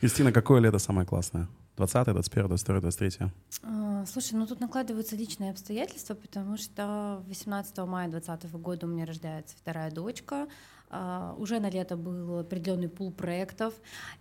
Кристина, 0.00 0.32
какое 0.32 0.60
лето 0.60 0.78
самое 0.78 1.06
классное? 1.06 1.48
20 1.76 2.04
21 2.06 2.48
22 2.48 2.80
23 2.80 3.30
А, 3.62 4.04
Слушай, 4.06 4.34
ну 4.34 4.46
тут 4.46 4.60
накладываются 4.60 5.16
личные 5.16 5.50
обстоятельства, 5.50 6.14
потому 6.14 6.58
что 6.58 7.22
18 7.28 7.78
мая 7.78 8.08
2020 8.08 8.52
года 8.60 8.86
у 8.86 8.90
меня 8.90 9.06
рождается 9.06 9.56
вторая 9.56 9.90
дочка. 9.90 10.48
А, 10.90 11.34
Уже 11.38 11.58
на 11.60 11.70
лето 11.70 11.96
был 11.96 12.40
определенный 12.40 12.88
пул 12.90 13.10
проектов, 13.12 13.72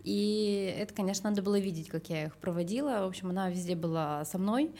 и 0.03 0.73
это, 0.77 0.93
конечно, 0.93 1.29
надо 1.29 1.41
было 1.41 1.59
видеть, 1.59 1.89
как 1.89 2.09
я 2.09 2.25
их 2.25 2.37
проводила. 2.37 3.01
В 3.01 3.07
общем, 3.09 3.29
она 3.29 3.49
везде 3.49 3.75
была 3.75 4.23
со 4.23 4.37
мной. 4.37 4.71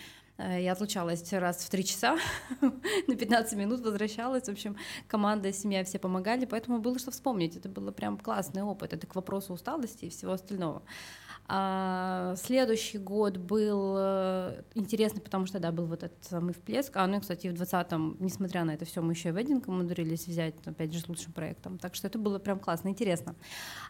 Э, 0.42 0.62
я 0.62 0.72
отлучалась 0.72 1.32
раз 1.34 1.58
в 1.58 1.70
три 1.70 1.84
часа, 1.84 2.18
на 3.08 3.16
15 3.16 3.58
минут 3.58 3.82
возвращалась. 3.82 4.46
В 4.46 4.50
общем, 4.50 4.76
команда, 5.08 5.54
семья 5.54 5.84
все 5.84 6.00
помогали, 6.00 6.46
поэтому 6.46 6.80
было 6.80 6.98
что 6.98 7.12
вспомнить. 7.12 7.56
Это 7.56 7.70
был 7.70 7.92
прям 7.92 8.18
классный 8.18 8.64
опыт. 8.64 8.94
Это 8.94 9.06
к 9.08 9.16
вопросу 9.16 9.54
усталости 9.54 10.06
и 10.06 10.10
всего 10.10 10.34
остального. 10.34 10.82
А 11.48 12.36
следующий 12.38 12.98
год 12.98 13.38
был 13.38 13.96
э, 13.98 14.62
интересный, 14.74 15.22
потому 15.22 15.46
что, 15.46 15.60
да, 15.60 15.72
был 15.72 15.86
вот 15.86 16.04
этот 16.04 16.24
самый 16.24 16.54
всплеск. 16.54 16.96
А, 16.96 17.06
ну 17.08 17.18
и, 17.18 17.20
кстати, 17.20 17.48
в 17.48 17.54
20-м, 17.54 18.18
несмотря 18.20 18.64
на 18.64 18.72
это 18.72 18.86
все, 18.86 19.02
мы 19.02 19.14
еще 19.14 19.30
и 19.30 19.32
Wedding 19.32 19.68
умудрились 19.68 20.28
взять, 20.28 20.56
опять 20.66 20.94
же, 20.94 21.00
с 21.00 21.10
лучшим 21.10 21.34
проектом. 21.34 21.78
Так 21.78 21.96
что 21.96 22.08
это 22.08 22.18
было 22.18 22.40
прям 22.40 22.60
классно, 22.60 22.90
интересно. 22.90 23.36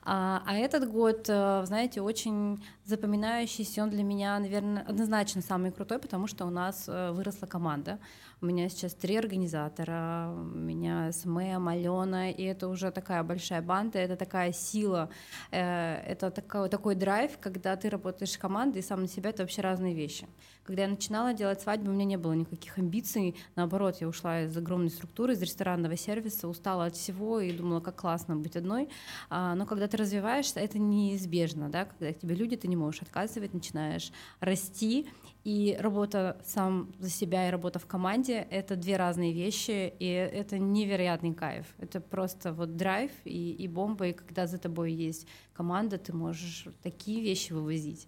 А, 0.04 0.42
а 0.46 0.56
этот 0.56 0.90
год, 0.90 1.26
э, 1.30 1.64
знаете, 1.66 2.02
очень 2.02 2.64
запоминающийся, 2.86 3.84
он 3.84 3.92
для 3.92 4.04
меня, 4.04 4.40
наверное, 4.40 4.84
однозначно 4.84 5.42
самый 5.42 5.72
крутой, 5.72 6.00
потому 6.00 6.28
что 6.28 6.46
у 6.46 6.50
нас 6.50 6.86
э, 6.88 7.12
выросла 7.12 7.46
команда. 7.46 8.00
У 8.44 8.48
меня 8.48 8.70
сейчас 8.70 8.96
три 8.96 9.18
организатора, 9.18 10.32
у 10.34 10.58
меня 10.58 11.12
SMM, 11.12 11.68
Алена, 11.68 12.32
и 12.32 12.42
это 12.42 12.70
уже 12.70 12.90
такая 12.90 13.22
большая 13.22 13.62
банда, 13.62 14.00
это 14.00 14.16
такая 14.16 14.52
сила, 14.52 15.12
это 15.52 16.32
такой, 16.32 16.68
такой 16.68 16.96
драйв, 16.96 17.38
когда 17.40 17.76
ты 17.76 17.88
работаешь 17.88 18.32
в 18.32 18.40
команде 18.40 18.80
и 18.80 18.82
сам 18.82 19.02
на 19.02 19.08
себя, 19.08 19.30
это 19.30 19.44
вообще 19.44 19.62
разные 19.62 19.94
вещи. 19.94 20.28
Когда 20.64 20.84
я 20.84 20.88
начинала 20.88 21.36
делать 21.36 21.62
свадьбу, 21.62 21.92
у 21.92 21.94
меня 21.94 22.06
не 22.06 22.18
было 22.18 22.34
никаких 22.34 22.80
амбиций, 22.80 23.36
наоборот, 23.56 23.98
я 24.02 24.08
ушла 24.08 24.42
из 24.42 24.58
огромной 24.58 24.90
структуры, 24.90 25.34
из 25.34 25.42
ресторанного 25.44 25.96
сервиса, 25.96 26.48
устала 26.48 26.86
от 26.86 26.96
всего 26.96 27.42
и 27.42 27.52
думала, 27.52 27.80
как 27.80 27.98
классно 27.98 28.36
быть 28.38 28.56
одной. 28.56 28.90
А, 29.30 29.54
но 29.54 29.68
когда 29.68 29.88
ты 29.88 29.98
развиваешься, 29.98 30.60
это 30.60 30.80
неизбежно, 30.80 31.70
да, 31.70 31.86
когда 31.86 32.12
к 32.12 32.18
тебе 32.18 32.34
люди, 32.34 32.58
ты 32.58 32.68
не 32.68 32.76
можешь 32.76 33.04
отказывать, 33.04 33.54
начинаешь 33.54 34.12
расти, 34.40 35.08
и 35.44 35.76
работа 35.80 36.38
сам 36.46 36.92
за 37.00 37.10
себя 37.10 37.48
и 37.48 37.52
работа 37.52 37.80
в 37.80 37.88
команде— 37.88 38.46
это 38.52 38.76
две 38.76 38.96
разные 38.96 39.34
вещи, 39.34 39.92
и 39.98 40.06
это 40.08 40.60
невероятный 40.60 41.34
кайф. 41.34 41.66
Это 41.80 42.00
просто 42.00 42.54
вот 42.54 42.78
драйв 42.78 43.12
и, 43.26 43.52
и 43.54 43.68
бомба, 43.68 44.08
и 44.08 44.14
когда 44.14 44.46
за 44.46 44.60
тобой 44.60 44.94
есть 44.94 45.28
команда, 45.54 45.98
ты 45.98 46.14
можешь 46.14 46.68
такие 46.84 47.22
вещи 47.22 47.54
вывозить, 47.54 48.08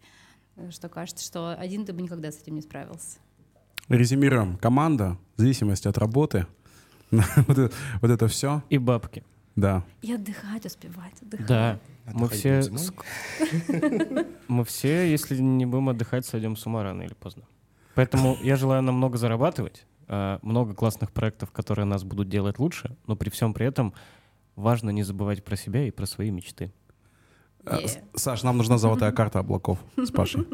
что 0.70 0.90
кажется, 0.90 1.26
что 1.26 1.56
один 1.56 1.86
ты 1.86 1.94
бы 1.94 2.04
никогда 2.04 2.32
с 2.32 2.40
этим 2.40 2.56
не 2.56 2.62
справился. 2.62 3.18
Резюмируем. 3.90 4.58
Команда, 4.58 5.18
в 5.36 5.42
зависимости 5.42 5.88
от 5.88 5.98
работы, 5.98 6.46
вот, 7.12 7.58
это, 7.58 7.76
вот 8.02 8.12
это 8.12 8.28
все. 8.28 8.62
И 8.70 8.78
бабки. 8.78 9.24
Да. 9.56 9.84
И 10.02 10.12
отдыхать, 10.14 10.66
успевать, 10.66 11.22
отдыхать. 11.22 11.48
Да. 11.48 11.80
Мы 12.12 12.28
все, 12.30 12.62
мы 14.48 14.66
все, 14.66 15.10
если 15.10 15.38
не 15.38 15.66
будем 15.66 15.90
отдыхать, 15.90 16.26
сойдем 16.26 16.56
с 16.56 16.66
ума 16.66 16.84
рано 16.84 17.04
или 17.04 17.14
поздно. 17.14 17.44
Поэтому 17.96 18.38
я 18.42 18.56
желаю 18.56 18.82
нам 18.82 18.96
много 18.96 19.18
зарабатывать, 19.18 19.86
э, 20.08 20.40
много 20.42 20.74
классных 20.74 21.12
проектов, 21.12 21.52
которые 21.52 21.86
нас 21.86 22.04
будут 22.04 22.30
делать 22.30 22.58
лучше, 22.60 22.98
но 23.08 23.16
при 23.16 23.30
всем 23.30 23.54
при 23.54 23.66
этом 23.68 23.94
важно 24.56 24.90
не 24.90 25.04
забывать 25.04 25.44
про 25.44 25.56
себя 25.56 25.88
и 25.88 25.92
про 25.92 26.06
свои 26.06 26.32
мечты. 26.32 26.74
А, 27.66 27.78
Yeah. 27.80 28.04
Саш, 28.16 28.44
нам 28.44 28.58
нужна 28.58 28.78
золотая 28.78 29.12
карта 29.14 29.40
облаков 29.40 29.80
с 29.96 30.12
Пашей. 30.12 30.46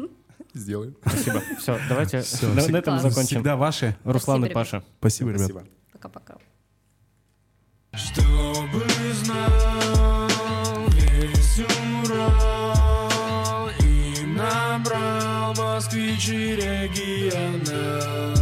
Сделаем. 0.54 0.96
Спасибо. 1.04 1.40
Все, 1.58 1.78
давайте 1.88 2.18
на, 2.18 2.22
всег- 2.22 2.70
на 2.72 2.76
этом 2.76 2.98
закончим. 2.98 3.26
Всегда 3.38 3.56
ваши. 3.56 3.96
Руслан 4.04 4.44
и 4.44 4.50
Паша. 4.50 4.84
Спасибо, 4.98 5.30
ребят. 5.30 5.48
Спасибо. 5.48 5.64
Пока-пока. 5.92 6.36
Чтобы 7.92 8.84
знал 9.12 10.28
весь 10.90 11.60
Урал 12.04 13.68
И 13.80 14.24
набрал 14.26 15.54
москвич 15.54 16.28
и 16.28 16.56
регионал 16.56 18.39